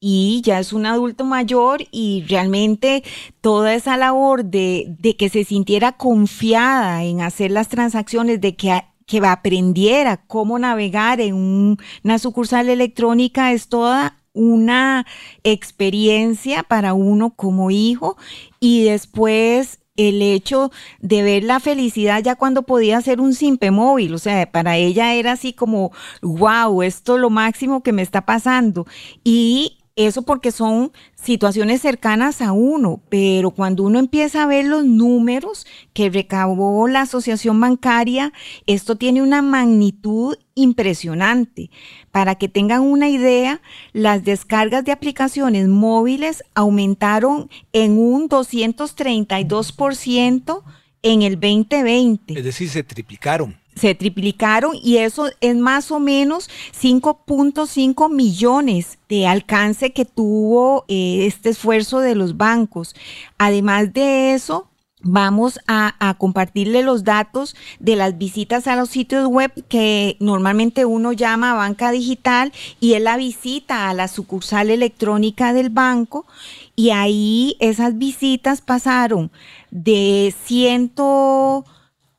y 0.00 0.42
ya 0.44 0.58
es 0.58 0.72
un 0.72 0.86
adulto 0.86 1.24
mayor 1.24 1.84
y 1.90 2.24
realmente 2.28 3.02
toda 3.40 3.74
esa 3.74 3.96
labor 3.96 4.44
de, 4.44 4.96
que 5.18 5.28
se 5.28 5.44
sintiera 5.44 5.92
confiada 5.92 7.04
en 7.04 7.22
hacer 7.22 7.50
las 7.50 7.68
transacciones, 7.68 8.40
de 8.40 8.56
que, 8.56 8.82
que 9.06 9.18
aprendiera 9.26 10.18
cómo 10.18 10.58
navegar 10.58 11.20
en 11.20 11.78
una 12.04 12.18
sucursal 12.18 12.68
electrónica 12.68 13.52
es 13.52 13.68
toda 13.68 14.18
una 14.32 15.06
experiencia 15.44 16.62
para 16.62 16.92
uno 16.92 17.30
como 17.30 17.70
hijo 17.70 18.18
y 18.60 18.84
después 18.84 19.80
el 19.96 20.20
hecho 20.20 20.70
de 21.00 21.22
ver 21.22 21.42
la 21.42 21.58
felicidad 21.58 22.22
ya 22.22 22.36
cuando 22.36 22.64
podía 22.64 23.00
ser 23.00 23.18
un 23.18 23.32
simple 23.32 23.70
móvil, 23.70 24.12
o 24.14 24.18
sea, 24.18 24.52
para 24.52 24.76
ella 24.76 25.14
era 25.14 25.32
así 25.32 25.54
como, 25.54 25.90
wow, 26.20 26.82
esto 26.82 27.14
es 27.14 27.20
lo 27.22 27.30
máximo 27.30 27.82
que 27.82 27.92
me 27.92 28.02
está 28.02 28.26
pasando. 28.26 28.86
Y 29.24 29.78
Eso 29.96 30.22
porque 30.22 30.52
son 30.52 30.92
situaciones 31.14 31.80
cercanas 31.80 32.42
a 32.42 32.52
uno, 32.52 33.00
pero 33.08 33.50
cuando 33.50 33.82
uno 33.82 33.98
empieza 33.98 34.42
a 34.42 34.46
ver 34.46 34.66
los 34.66 34.84
números 34.84 35.66
que 35.94 36.10
recabó 36.10 36.86
la 36.86 37.00
asociación 37.00 37.58
bancaria, 37.58 38.34
esto 38.66 38.96
tiene 38.96 39.22
una 39.22 39.40
magnitud 39.40 40.36
impresionante. 40.54 41.70
Para 42.10 42.34
que 42.34 42.48
tengan 42.48 42.82
una 42.82 43.08
idea, 43.08 43.62
las 43.94 44.22
descargas 44.22 44.84
de 44.84 44.92
aplicaciones 44.92 45.66
móviles 45.66 46.44
aumentaron 46.54 47.48
en 47.72 47.98
un 47.98 48.28
232% 48.28 50.62
en 51.00 51.22
el 51.22 51.40
2020. 51.40 52.38
Es 52.38 52.44
decir, 52.44 52.68
se 52.68 52.82
triplicaron 52.82 53.56
se 53.76 53.94
triplicaron 53.94 54.72
y 54.82 54.96
eso 54.98 55.28
es 55.40 55.56
más 55.56 55.90
o 55.90 56.00
menos 56.00 56.48
5.5 56.80 58.10
millones 58.10 58.98
de 59.08 59.26
alcance 59.26 59.92
que 59.92 60.04
tuvo 60.04 60.84
eh, 60.88 61.26
este 61.26 61.50
esfuerzo 61.50 62.00
de 62.00 62.14
los 62.14 62.36
bancos. 62.36 62.96
Además 63.38 63.92
de 63.92 64.32
eso, 64.32 64.68
vamos 65.02 65.60
a, 65.68 65.94
a, 66.00 66.14
compartirle 66.14 66.82
los 66.82 67.04
datos 67.04 67.54
de 67.78 67.96
las 67.96 68.16
visitas 68.16 68.66
a 68.66 68.76
los 68.76 68.88
sitios 68.88 69.28
web 69.28 69.52
que 69.68 70.16
normalmente 70.20 70.86
uno 70.86 71.12
llama 71.12 71.54
banca 71.54 71.90
digital 71.90 72.52
y 72.80 72.94
es 72.94 73.02
la 73.02 73.18
visita 73.18 73.88
a 73.88 73.94
la 73.94 74.08
sucursal 74.08 74.70
electrónica 74.70 75.52
del 75.52 75.68
banco 75.68 76.26
y 76.74 76.90
ahí 76.90 77.56
esas 77.60 77.98
visitas 77.98 78.62
pasaron 78.62 79.30
de 79.70 80.34
ciento 80.44 81.64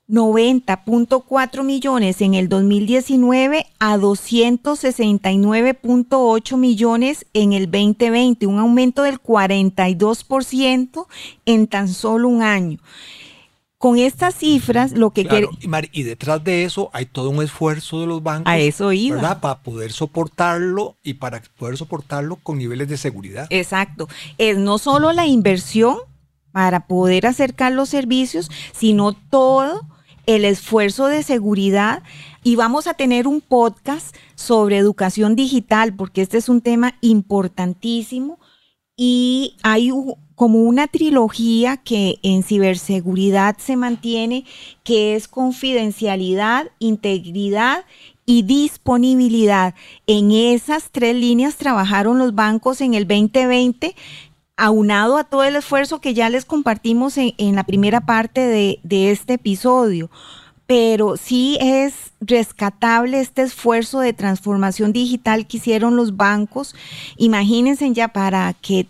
90.4 0.10 1.64
millones 1.64 2.22
en 2.22 2.34
el 2.34 2.48
2019 2.48 3.66
a 3.80 3.98
269.8 3.98 6.58
millones 6.58 7.26
en 7.34 7.52
el 7.54 7.70
2020, 7.70 8.48
un 8.48 8.60
aumento 8.60 9.04
del 9.04 9.22
42% 9.22 11.08
en 11.46 11.68
tan 11.68 11.90
solo 11.90 12.30
un 12.30 12.42
año. 12.42 12.80
Con 13.78 14.00
estas 14.00 14.34
cifras, 14.34 14.94
lo 14.94 15.12
que 15.12 15.26
claro, 15.26 15.52
y, 15.92 16.02
detrás 16.02 16.44
de 16.44 16.64
eso 16.64 16.90
hay 16.94 17.06
todo 17.06 17.30
un 17.30 17.44
esfuerzo 17.44 18.02
de 18.02 18.08
los 18.08 18.24
bancos. 18.24 18.52
A 18.52 18.58
eso 18.58 18.92
iba. 18.92 19.40
Para 19.40 19.60
poder 19.60 19.92
soportarlo 19.92 20.98
y 21.04 21.14
para 21.16 21.44
poder 21.60 21.78
soportarlo 21.78 22.38
con 22.38 22.58
niveles 22.58 22.88
de 22.88 22.98
seguridad. 22.98 23.46
Exacto. 23.52 24.08
Es 24.40 24.58
no 24.58 24.80
solo 24.80 25.14
la 25.14 25.28
inversión 25.28 25.98
para 26.52 26.88
poder 26.88 27.28
acercar 27.28 27.72
los 27.72 27.90
servicios, 27.90 28.50
sino 28.74 29.14
todo 29.14 29.86
el 30.28 30.46
esfuerzo 30.46 31.08
de 31.08 31.24
seguridad 31.24 32.04
y 32.44 32.56
vamos 32.56 32.86
a 32.86 32.94
tener 32.94 33.28
un 33.28 33.42
podcast 33.42 34.16
sobre 34.36 34.78
educación 34.78 35.36
digital 35.36 35.96
porque 35.96 36.22
este 36.22 36.38
es 36.38 36.50
un 36.50 36.62
tema 36.62 36.94
importantísimo 37.02 38.38
y 38.96 39.56
hay 39.64 39.92
como 40.36 40.60
una 40.60 40.88
trilogía 40.88 41.78
que 41.78 42.20
en 42.24 42.44
ciberseguridad 42.44 43.58
se 43.58 43.76
mantiene 43.76 44.46
que 44.84 45.16
es 45.16 45.28
confidencialidad, 45.28 46.68
integridad 46.80 47.86
y 48.26 48.44
disponibilidad. 48.44 49.76
En 50.08 50.32
esas 50.32 50.92
tres 50.92 51.16
líneas 51.16 51.56
trabajaron 51.56 52.20
los 52.20 52.36
bancos 52.36 52.82
en 52.82 52.94
el 52.94 53.08
2020 53.08 53.96
aunado 54.58 55.18
a 55.18 55.24
todo 55.24 55.44
el 55.44 55.56
esfuerzo 55.56 56.02
que 56.02 56.14
ya 56.14 56.30
les 56.30 56.46
compartimos 56.46 57.18
en, 57.18 57.56
la 57.56 57.64
primera 57.64 58.02
parte 58.02 58.42
de, 58.42 58.80
de, 58.84 59.12
este 59.12 59.34
episodio. 59.34 60.10
Pero 60.66 61.16
sí 61.16 61.58
es 61.62 62.12
rescatable 62.20 63.22
este 63.22 63.44
esfuerzo 63.44 64.02
de 64.02 64.12
transformación 64.12 64.92
digital 64.92 65.48
que 65.48 65.58
hicieron 65.58 65.96
los 65.96 66.18
bancos. 66.18 66.76
Imagínense 67.16 67.94
ya 67.94 68.10
para 68.10 68.54
que 68.54 68.88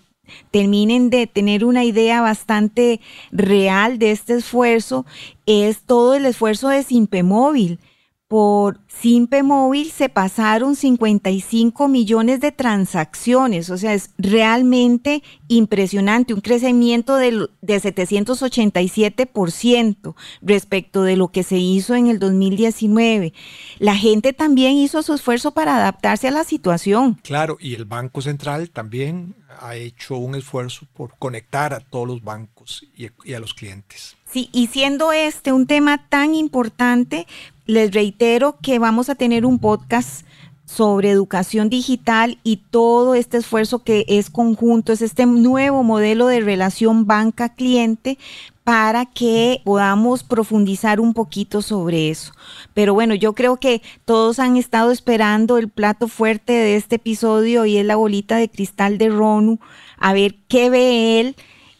terminen 0.51 1.09
de 1.09 1.27
tener 1.27 1.63
una 1.63 1.83
idea 1.83 2.21
bastante 2.21 2.99
real 3.31 3.99
de 3.99 4.11
este 4.11 4.35
esfuerzo, 4.35 5.05
es 5.45 5.81
todo 5.81 6.15
el 6.15 6.25
esfuerzo 6.25 6.69
de 6.69 6.83
Simpe 6.83 7.23
Móvil 7.23 7.79
por 8.27 8.81
Simpe 8.87 9.41
Móvil 9.41 9.89
se 9.91 10.09
pasaron 10.09 10.75
55 10.75 11.87
millones 11.87 12.41
de 12.41 12.51
transacciones, 12.51 13.69
o 13.69 13.77
sea, 13.77 13.93
es 13.93 14.09
realmente 14.17 15.23
impresionante, 15.47 16.33
un 16.33 16.41
crecimiento 16.41 17.15
de, 17.15 17.47
de 17.61 17.81
787% 17.81 20.15
respecto 20.41 21.03
de 21.03 21.15
lo 21.15 21.29
que 21.29 21.43
se 21.43 21.55
hizo 21.57 21.95
en 21.95 22.07
el 22.07 22.19
2019. 22.19 23.31
La 23.79 23.95
gente 23.95 24.33
también 24.33 24.73
hizo 24.73 25.01
su 25.03 25.13
esfuerzo 25.13 25.51
para 25.51 25.77
adaptarse 25.77 26.27
a 26.27 26.31
la 26.31 26.43
situación. 26.43 27.17
Claro, 27.23 27.55
y 27.61 27.75
el 27.75 27.85
Banco 27.85 28.21
Central 28.21 28.71
también 28.71 29.35
ha 29.61 29.77
hecho 29.77 30.17
un 30.17 30.35
esfuerzo 30.35 30.85
por 30.93 31.17
conectar 31.17 31.73
a 31.73 31.79
todos 31.79 32.07
los 32.07 32.21
bancos 32.21 32.85
y 32.93 33.33
a 33.33 33.39
los 33.39 33.53
clientes. 33.53 34.16
Sí, 34.29 34.49
y 34.51 34.67
siendo 34.67 35.13
este 35.13 35.53
un 35.53 35.67
tema 35.67 36.09
tan 36.09 36.35
importante, 36.35 37.27
les 37.65 37.93
reitero 37.93 38.57
que 38.61 38.77
vamos 38.77 39.09
a 39.09 39.15
tener 39.15 39.45
un 39.45 39.59
podcast 39.59 40.25
sobre 40.65 41.09
educación 41.09 41.69
digital 41.69 42.37
y 42.43 42.57
todo 42.57 43.15
este 43.15 43.37
esfuerzo 43.37 43.79
que 43.79 44.03
es 44.09 44.29
conjunto, 44.29 44.91
es 44.91 45.01
este 45.01 45.25
nuevo 45.25 45.81
modelo 45.81 46.27
de 46.27 46.41
relación 46.41 47.07
banca-cliente 47.07 48.17
para 48.65 49.05
que 49.05 49.61
podamos 49.63 50.23
profundizar 50.23 50.99
un 50.99 51.13
poquito 51.13 51.61
sobre 51.61 52.09
eso. 52.09 52.33
Pero 52.73 52.93
bueno, 52.93 53.15
yo 53.15 53.31
creo 53.31 53.55
que 53.55 53.81
todos 54.03 54.39
han 54.39 54.57
estado 54.57 54.91
esperando 54.91 55.57
el 55.57 55.69
plato 55.69 56.09
fuerte 56.09 56.51
de 56.51 56.75
este 56.75 56.97
episodio 56.97 57.65
y 57.65 57.77
es 57.77 57.85
la 57.85 57.95
bolita 57.95 58.35
de 58.35 58.49
cristal 58.49 58.97
de 58.97 59.07
Ronu, 59.07 59.59
a 59.97 60.11
ver 60.11 60.35
qué 60.49 60.69
ve 60.69 61.21
él 61.21 61.35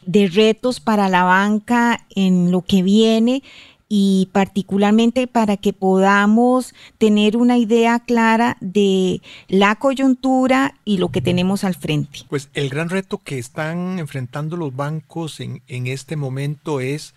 de 0.07 0.27
retos 0.27 0.79
para 0.79 1.09
la 1.09 1.23
banca 1.23 2.05
en 2.15 2.51
lo 2.51 2.63
que 2.63 2.81
viene 2.81 3.43
y 3.89 4.29
particularmente 4.31 5.27
para 5.27 5.55
que 5.57 5.71
podamos 5.73 6.73
tener 6.97 7.37
una 7.37 7.57
idea 7.57 7.99
clara 7.99 8.57
de 8.59 9.21
la 9.47 9.75
coyuntura 9.75 10.75
y 10.83 10.97
lo 10.97 11.09
que 11.09 11.21
tenemos 11.21 11.63
al 11.63 11.75
frente. 11.75 12.19
Pues 12.29 12.49
el 12.53 12.69
gran 12.69 12.89
reto 12.89 13.19
que 13.19 13.37
están 13.37 13.99
enfrentando 13.99 14.57
los 14.57 14.75
bancos 14.75 15.39
en, 15.39 15.61
en 15.67 15.87
este 15.87 16.15
momento 16.15 16.81
es 16.81 17.13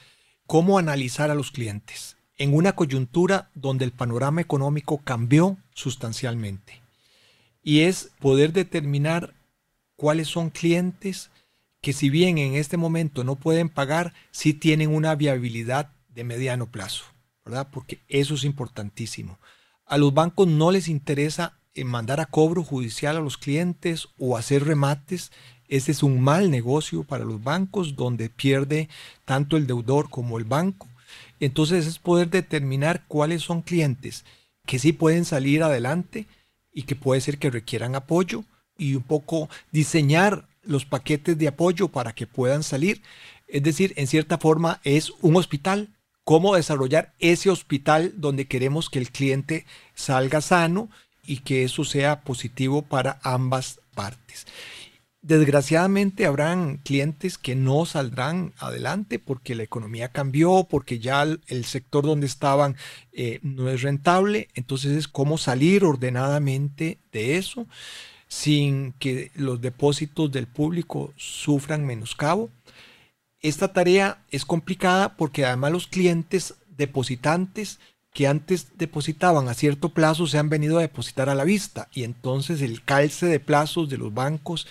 cómo 0.47 0.79
analizar 0.79 1.31
a 1.31 1.35
los 1.35 1.51
clientes 1.51 2.17
en 2.39 2.55
una 2.55 2.73
coyuntura 2.73 3.51
donde 3.55 3.85
el 3.85 3.93
panorama 3.93 4.41
económico 4.41 4.99
cambió 4.99 5.59
sustancialmente. 5.75 6.81
Y 7.63 7.81
es 7.81 8.13
poder 8.19 8.53
determinar 8.53 9.35
cuáles 9.97 10.29
son 10.29 10.49
clientes 10.49 11.30
que 11.81 11.93
si 11.93 12.11
bien 12.11 12.39
en 12.39 12.55
este 12.55 12.77
momento 12.77 13.25
no 13.25 13.37
pueden 13.37 13.69
pagar, 13.69 14.13
sí 14.31 14.55
tienen 14.55 14.95
una 14.95 15.15
viabilidad 15.15 15.93
de 16.09 16.25
mediano 16.25 16.71
plazo, 16.71 17.05
¿verdad? 17.45 17.69
Porque 17.73 18.01
eso 18.09 18.35
es 18.35 18.45
importantísimo. 18.45 19.39
A 19.87 19.99
los 19.99 20.13
bancos 20.13 20.47
no 20.47 20.71
les 20.71 20.89
interesa 20.89 21.59
eh, 21.75 21.85
mandar 21.85 22.21
a 22.21 22.27
cobro 22.27 22.63
judicial 22.63 23.17
a 23.17 23.21
los 23.21 23.39
clientes 23.39 24.09
o 24.19 24.37
hacer 24.37 24.65
remates. 24.65 25.33
Ese 25.69 25.93
es 25.93 26.03
un 26.03 26.21
mal 26.21 26.51
negocio 26.51 27.05
para 27.05 27.25
los 27.25 27.43
bancos 27.43 27.97
donde 27.97 28.29
pierde 28.29 28.89
tanto 29.25 29.57
el 29.57 29.67
deudor 29.67 30.11
como 30.11 30.39
el 30.39 30.45
banco. 30.45 30.89
Entonces 31.39 31.87
es 31.87 31.99
poder 31.99 32.29
determinar 32.31 33.05
cuáles 33.09 33.43
son 33.43 33.63
clientes 33.63 34.25
que 34.67 34.79
sí 34.79 34.93
pueden 34.93 35.25
salir 35.25 35.63
adelante 35.63 36.27
y 36.73 36.83
que 36.83 36.95
puede 36.95 37.21
ser 37.21 37.39
que 37.39 37.51
requieran 37.51 37.95
apoyo 37.97 38.45
y 38.79 38.95
un 38.95 39.03
poco 39.03 39.49
diseñar 39.73 40.47
los 40.63 40.85
paquetes 40.85 41.39
de 41.39 41.49
apoyo 41.49 41.89
para 41.89 42.13
que 42.13 42.27
puedan 42.27 42.63
salir. 42.63 43.03
Es 43.49 43.63
decir, 43.63 43.93
en 43.97 44.07
cierta 44.07 44.39
forma 44.39 44.81
es 44.85 45.13
un 45.21 45.37
hospital 45.37 45.89
cómo 46.25 46.55
desarrollar 46.55 47.13
ese 47.19 47.51
hospital 47.51 48.13
donde 48.17 48.47
queremos 48.47 48.91
que 48.91 48.99
el 48.99 49.11
cliente 49.11 49.67
salga 49.95 50.41
sano 50.41 50.89
y 51.25 51.39
que 51.39 51.65
eso 51.65 51.85
sea 51.85 52.21
positivo 52.23 52.83
para 52.83 53.19
ambas 53.23 53.81
partes. 53.95 54.47
Desgraciadamente 55.23 56.25
habrán 56.25 56.79
clientes 56.79 57.37
que 57.37 57.55
no 57.55 57.85
saldrán 57.85 58.55
adelante 58.59 59.19
porque 59.19 59.55
la 59.55 59.65
economía 59.65 60.09
cambió, 60.09 60.67
porque 60.71 60.99
ya 60.99 61.23
el 61.23 61.65
sector 61.67 62.07
donde 62.07 62.27
estaban 62.27 62.77
eh, 63.13 63.39
no 63.43 63.69
es 63.69 63.83
rentable. 63.83 64.49
Entonces 64.55 64.97
es 64.97 65.09
cómo 65.09 65.37
salir 65.37 65.85
ordenadamente 65.85 66.99
de 67.13 67.37
eso 67.37 67.67
sin 68.31 68.93
que 68.93 69.31
los 69.35 69.61
depósitos 69.61 70.33
del 70.33 70.47
público 70.47 71.13
sufran 71.19 71.85
menoscabo 71.85 72.49
esta 73.43 73.73
tarea 73.73 74.23
es 74.31 74.45
complicada 74.45 75.17
porque 75.17 75.47
además 75.47 75.73
los 75.73 75.87
clientes 75.87 76.55
depositantes 76.77 77.81
que 78.13 78.27
antes 78.27 78.77
depositaban 78.77 79.49
a 79.49 79.55
cierto 79.55 79.91
plazo 79.91 80.27
se 80.27 80.39
han 80.39 80.51
venido 80.51 80.79
a 80.79 80.83
depositar 80.83 81.29
a 81.29 81.35
la 81.35 81.45
vista 81.45 81.89
y 81.93 82.05
entonces 82.05 82.61
el 82.61 82.85
calce 82.85 83.27
de 83.27 83.41
plazos 83.41 83.89
de 83.89 83.97
los 83.97 84.13
bancos 84.13 84.67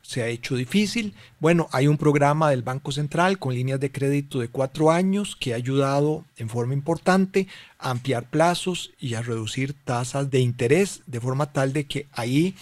se 0.00 0.22
ha 0.22 0.28
hecho 0.28 0.54
difícil. 0.54 1.14
Bueno, 1.40 1.68
hay 1.72 1.88
un 1.88 1.98
programa 1.98 2.48
del 2.48 2.62
Banco 2.62 2.92
Central 2.92 3.40
con 3.40 3.54
líneas 3.54 3.80
de 3.80 3.90
crédito 3.90 4.38
de 4.38 4.48
cuatro 4.48 4.92
años 4.92 5.36
que 5.36 5.52
ha 5.52 5.56
ayudado 5.56 6.24
en 6.36 6.48
forma 6.48 6.74
importante 6.74 7.48
a 7.78 7.90
ampliar 7.90 8.30
plazos 8.30 8.92
y 9.00 9.14
a 9.14 9.22
reducir 9.22 9.74
tasas 9.74 10.30
de 10.30 10.40
interés 10.40 11.02
de 11.06 11.20
forma 11.20 11.52
tal 11.52 11.72
de 11.72 11.86
que 11.86 12.06
ahí 12.12 12.54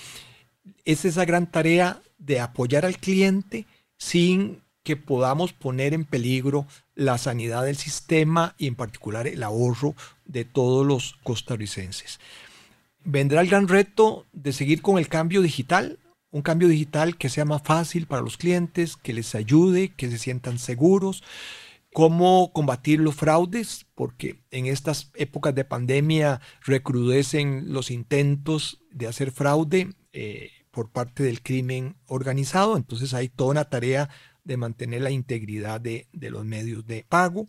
es 0.84 1.04
esa 1.04 1.24
gran 1.24 1.50
tarea 1.50 2.02
de 2.18 2.40
apoyar 2.40 2.84
al 2.84 2.98
cliente 2.98 3.66
sin 3.98 4.62
que 4.82 4.96
podamos 4.96 5.52
poner 5.52 5.94
en 5.94 6.04
peligro 6.04 6.66
la 6.94 7.18
sanidad 7.18 7.64
del 7.64 7.76
sistema 7.76 8.54
y 8.58 8.66
en 8.66 8.74
particular 8.74 9.26
el 9.26 9.42
ahorro 9.42 9.94
de 10.26 10.44
todos 10.44 10.86
los 10.86 11.14
costarricenses. 11.22 12.20
Vendrá 13.02 13.40
el 13.40 13.48
gran 13.48 13.66
reto 13.66 14.26
de 14.32 14.52
seguir 14.52 14.82
con 14.82 14.98
el 14.98 15.08
cambio 15.08 15.42
digital, 15.42 15.98
un 16.30 16.42
cambio 16.42 16.68
digital 16.68 17.16
que 17.16 17.28
sea 17.28 17.44
más 17.44 17.62
fácil 17.62 18.06
para 18.06 18.22
los 18.22 18.36
clientes, 18.36 18.96
que 18.96 19.14
les 19.14 19.34
ayude, 19.34 19.90
que 19.96 20.10
se 20.10 20.18
sientan 20.18 20.58
seguros, 20.58 21.22
cómo 21.92 22.52
combatir 22.52 23.00
los 23.00 23.14
fraudes, 23.14 23.86
porque 23.94 24.40
en 24.50 24.66
estas 24.66 25.10
épocas 25.14 25.54
de 25.54 25.64
pandemia 25.64 26.40
recrudecen 26.62 27.72
los 27.72 27.90
intentos 27.90 28.80
de 28.90 29.06
hacer 29.06 29.30
fraude 29.30 29.90
eh, 30.12 30.50
por 30.74 30.90
parte 30.90 31.22
del 31.22 31.40
crimen 31.40 31.96
organizado, 32.06 32.76
entonces 32.76 33.14
hay 33.14 33.28
toda 33.28 33.52
una 33.52 33.64
tarea 33.66 34.10
de 34.42 34.56
mantener 34.56 35.02
la 35.02 35.12
integridad 35.12 35.80
de, 35.80 36.08
los 36.12 36.44
medios 36.44 36.84
de 36.84 37.06
pago. 37.08 37.48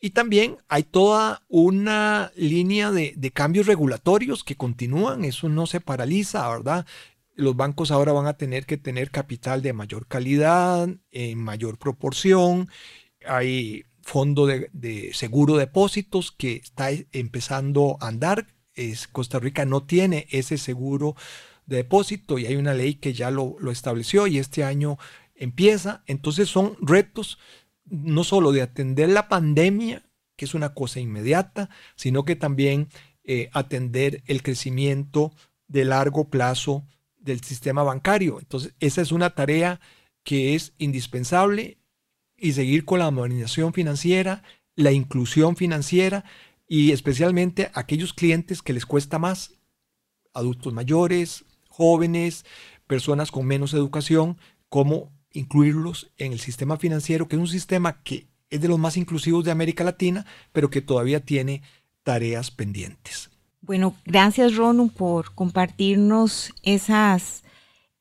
Y 0.00 0.10
también 0.10 0.58
hay 0.68 0.84
toda 0.84 1.42
una 1.48 2.30
línea 2.36 2.92
de, 2.92 3.30
cambios 3.34 3.66
regulatorios 3.66 4.44
que 4.44 4.56
continúan, 4.56 5.24
eso 5.24 5.48
no 5.48 5.66
se 5.66 5.80
paraliza, 5.80 6.48
¿verdad? 6.48 6.86
Los 7.34 7.56
bancos 7.56 7.90
ahora 7.90 8.12
van 8.12 8.26
a 8.26 8.36
tener 8.36 8.64
que 8.64 8.76
tener 8.76 9.10
capital 9.10 9.60
de 9.60 9.72
mayor 9.72 10.06
calidad, 10.06 10.88
en 11.10 11.38
mayor 11.38 11.78
proporción, 11.78 12.68
hay 13.26 13.84
fondo 14.02 14.46
de, 14.46 15.10
seguro 15.14 15.54
de 15.54 15.60
depósitos 15.66 16.30
que 16.30 16.54
está 16.54 16.90
empezando 17.10 17.98
a 18.00 18.06
andar. 18.06 18.46
Costa 19.10 19.40
Rica 19.40 19.64
no 19.64 19.82
tiene 19.82 20.26
ese 20.30 20.58
seguro 20.58 21.16
de 21.66 21.78
depósito 21.78 22.38
y 22.38 22.46
hay 22.46 22.56
una 22.56 22.74
ley 22.74 22.94
que 22.94 23.12
ya 23.12 23.30
lo, 23.30 23.56
estableció 23.70 24.26
y 24.26 24.38
este 24.38 24.64
año 24.64 24.98
empieza. 25.34 26.02
Entonces 26.06 26.48
son 26.48 26.76
retos 26.80 27.38
no 27.84 28.24
solo 28.24 28.52
de 28.52 28.62
atender 28.62 29.08
la 29.08 29.28
pandemia, 29.28 30.04
que 30.36 30.44
es 30.44 30.54
una 30.54 30.74
cosa 30.74 31.00
inmediata, 31.00 31.68
sino 31.94 32.24
que 32.24 32.36
también 32.36 32.88
eh, 33.24 33.50
atender 33.52 34.22
el 34.26 34.42
crecimiento 34.42 35.32
de 35.68 35.84
largo 35.84 36.28
plazo 36.30 36.86
del 37.18 37.42
sistema 37.42 37.82
bancario. 37.82 38.38
Entonces, 38.38 38.74
esa 38.80 39.02
es 39.02 39.12
una 39.12 39.30
tarea 39.30 39.80
que 40.22 40.54
es 40.54 40.74
indispensable 40.78 41.78
y 42.36 42.52
seguir 42.52 42.84
con 42.84 42.98
la 42.98 43.10
modernización 43.10 43.72
financiera, 43.72 44.42
la 44.74 44.92
inclusión 44.92 45.56
financiera 45.56 46.24
y 46.68 46.92
especialmente 46.92 47.70
aquellos 47.74 48.12
clientes 48.12 48.62
que 48.62 48.72
les 48.72 48.86
cuesta 48.86 49.18
más, 49.18 49.54
adultos 50.34 50.72
mayores, 50.72 51.44
jóvenes, 51.76 52.44
personas 52.86 53.30
con 53.30 53.46
menos 53.46 53.74
educación, 53.74 54.38
cómo 54.68 55.12
incluirlos 55.32 56.10
en 56.16 56.32
el 56.32 56.40
sistema 56.40 56.78
financiero, 56.78 57.28
que 57.28 57.36
es 57.36 57.40
un 57.40 57.48
sistema 57.48 58.02
que 58.02 58.26
es 58.48 58.60
de 58.60 58.68
los 58.68 58.78
más 58.78 58.96
inclusivos 58.96 59.44
de 59.44 59.50
América 59.50 59.84
Latina, 59.84 60.24
pero 60.52 60.70
que 60.70 60.80
todavía 60.80 61.20
tiene 61.20 61.62
tareas 62.02 62.50
pendientes. 62.50 63.30
Bueno, 63.60 63.94
gracias 64.04 64.56
Ronu 64.56 64.88
por 64.88 65.34
compartirnos 65.34 66.52
esas 66.62 67.42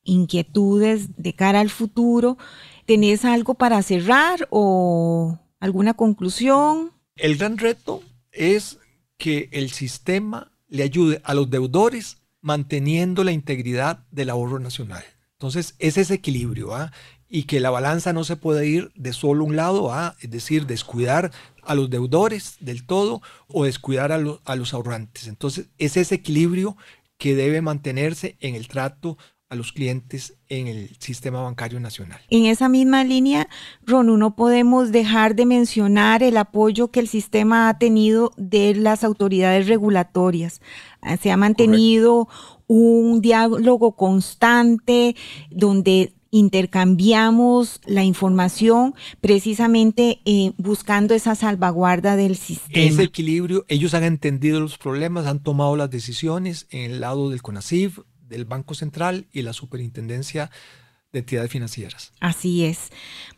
inquietudes 0.03 1.17
de 1.17 1.33
cara 1.33 1.59
al 1.59 1.69
futuro. 1.69 2.37
¿Tenés 2.85 3.25
algo 3.25 3.55
para 3.55 3.81
cerrar 3.81 4.47
o 4.51 5.39
alguna 5.59 5.95
conclusión? 5.95 6.91
El 7.15 7.37
gran 7.37 7.57
reto 7.57 8.03
es 8.31 8.77
que 9.17 9.49
el 9.51 9.71
sistema 9.71 10.51
le 10.67 10.83
ayude 10.83 11.21
a 11.23 11.33
los 11.33 11.49
deudores 11.49 12.17
manteniendo 12.45 13.23
la 13.23 13.31
integridad 13.31 14.05
del 14.11 14.29
ahorro 14.29 14.59
nacional. 14.59 15.03
Entonces, 15.31 15.73
es 15.79 15.97
ese 15.97 16.13
equilibrio, 16.13 16.75
¿ah? 16.75 16.91
y 17.27 17.45
que 17.45 17.59
la 17.59 17.71
balanza 17.71 18.13
no 18.13 18.23
se 18.23 18.35
puede 18.35 18.67
ir 18.67 18.91
de 18.93 19.13
solo 19.13 19.43
un 19.43 19.55
lado, 19.55 19.91
¿ah? 19.91 20.15
es 20.21 20.29
decir, 20.29 20.67
descuidar 20.67 21.31
a 21.63 21.73
los 21.73 21.89
deudores 21.89 22.57
del 22.59 22.85
todo 22.85 23.23
o 23.47 23.65
descuidar 23.65 24.11
a, 24.11 24.21
a 24.45 24.55
los 24.55 24.75
ahorrantes. 24.75 25.25
Entonces, 25.27 25.69
es 25.79 25.97
ese 25.97 26.13
equilibrio 26.13 26.77
que 27.17 27.33
debe 27.33 27.63
mantenerse 27.63 28.37
en 28.39 28.53
el 28.53 28.67
trato 28.67 29.17
a 29.55 29.57
los 29.57 29.71
clientes 29.71 30.37
en 30.49 30.67
el 30.67 30.95
sistema 30.99 31.41
bancario 31.41 31.79
nacional. 31.79 32.19
En 32.29 32.45
esa 32.45 32.69
misma 32.69 33.03
línea, 33.03 33.47
Ron, 33.85 34.19
no 34.19 34.35
podemos 34.35 34.91
dejar 34.91 35.35
de 35.35 35.45
mencionar 35.45 36.21
el 36.21 36.37
apoyo 36.37 36.89
que 36.89 36.99
el 36.99 37.07
sistema 37.07 37.69
ha 37.69 37.79
tenido 37.79 38.31
de 38.37 38.75
las 38.75 39.03
autoridades 39.03 39.67
regulatorias. 39.67 40.61
Ah, 41.01 41.17
se 41.17 41.31
ha 41.31 41.37
mantenido 41.37 42.27
un 42.67 43.21
diálogo 43.21 43.95
constante 43.95 45.15
donde 45.49 46.13
intercambiamos 46.31 47.79
la 47.85 48.03
información 48.03 48.93
precisamente 49.21 50.19
eh, 50.25 50.51
buscando 50.57 51.13
esa 51.13 51.33
salvaguarda 51.33 52.17
del 52.17 52.35
sistema. 52.35 52.85
Ese 52.85 53.03
equilibrio, 53.03 53.63
ellos 53.69 53.93
han 53.93 54.03
entendido 54.03 54.59
los 54.59 54.77
problemas, 54.77 55.27
han 55.27 55.41
tomado 55.41 55.77
las 55.77 55.89
decisiones 55.89 56.67
en 56.71 56.91
el 56.91 56.99
lado 56.99 57.29
del 57.29 57.41
CONACIF, 57.41 57.99
del 58.35 58.45
Banco 58.45 58.73
Central 58.73 59.27
y 59.31 59.41
la 59.43 59.53
Superintendencia 59.53 60.51
de 61.13 61.19
Entidades 61.19 61.49
Financieras. 61.49 62.11
Así 62.19 62.65
es. 62.65 62.91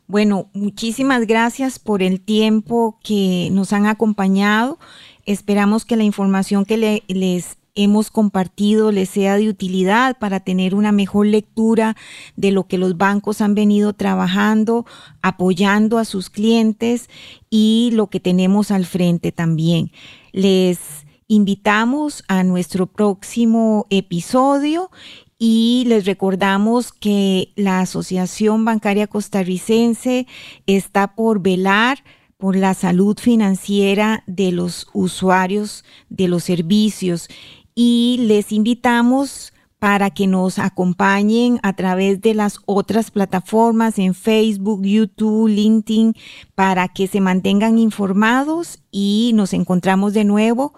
Bueno, 0.08 0.50
muchísimas 0.54 1.28
gracias 1.28 1.78
por 1.78 2.02
el 2.02 2.20
tiempo 2.20 2.98
que 3.04 3.50
nos 3.52 3.74
han 3.74 3.86
acompañado. 3.86 4.80
Esperamos 5.26 5.86
que 5.86 5.98
la 5.98 6.04
información 6.04 6.66
que 6.66 7.04
les 7.08 7.58
hemos 7.76 8.10
compartido 8.10 8.92
les 8.92 9.10
sea 9.10 9.38
de 9.38 9.50
utilidad 9.50 10.18
para 10.18 10.40
tener 10.40 10.74
una 10.74 10.92
mejor 10.92 11.28
lectura 11.28 11.96
de 12.36 12.50
lo 12.50 12.66
que 12.68 12.80
los 12.80 12.98
bancos 12.98 13.40
han 13.40 13.54
venido 13.54 13.94
trabajando, 13.94 14.88
apoyando 15.22 16.00
a 16.00 16.06
sus 16.06 16.32
clientes 16.32 17.08
y 17.52 17.92
lo 17.94 18.08
que 18.08 18.20
tenemos 18.20 18.72
al 18.72 18.88
frente 18.88 19.32
también. 19.32 19.92
Les 20.32 21.06
invitamos 21.28 22.24
a 22.28 22.44
nuestro 22.44 22.88
próximo 22.88 23.86
episodio 23.90 24.90
y 25.38 25.84
les 25.88 26.06
recordamos 26.06 26.92
que 26.92 27.52
la 27.56 27.82
Asociación 27.82 28.66
Bancaria 28.66 29.08
Costarricense 29.08 30.26
está 30.66 31.16
por 31.16 31.42
velar 31.42 32.04
por 32.38 32.56
la 32.56 32.74
salud 32.74 33.18
financiera 33.20 34.24
de 34.28 34.52
los 34.52 34.88
usuarios 34.94 35.84
de 36.10 36.28
los 36.28 36.44
servicios 36.44 37.28
y 37.76 38.18
les 38.22 38.52
invitamos 38.52 39.54
para 39.80 40.10
que 40.10 40.26
nos 40.26 40.58
acompañen 40.58 41.60
a 41.62 41.74
través 41.74 42.22
de 42.22 42.34
las 42.34 42.60
otras 42.66 43.12
plataformas 43.12 44.00
en 44.00 44.16
Facebook, 44.16 44.82
YouTube, 44.84 45.48
LinkedIn, 45.50 46.16
para 46.56 46.88
que 46.88 47.08
se 47.08 47.22
mantengan 47.22 47.78
informados 47.78 48.80
y 48.90 49.32
nos 49.36 49.54
encontramos 49.54 50.14
de 50.14 50.24
nuevo 50.24 50.74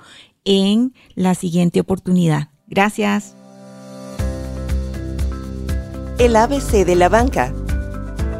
en 0.45 0.93
la 1.15 1.35
siguiente 1.35 1.79
oportunidad. 1.79 2.49
Gracias. 2.67 3.35
El 6.19 6.35
ABC 6.35 6.85
de 6.85 6.95
la 6.95 7.09
banca, 7.09 7.53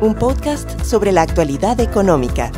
un 0.02 0.16
podcast 0.16 0.84
sobre 0.84 1.12
la 1.12 1.22
actualidad 1.22 1.80
económica. 1.80 2.52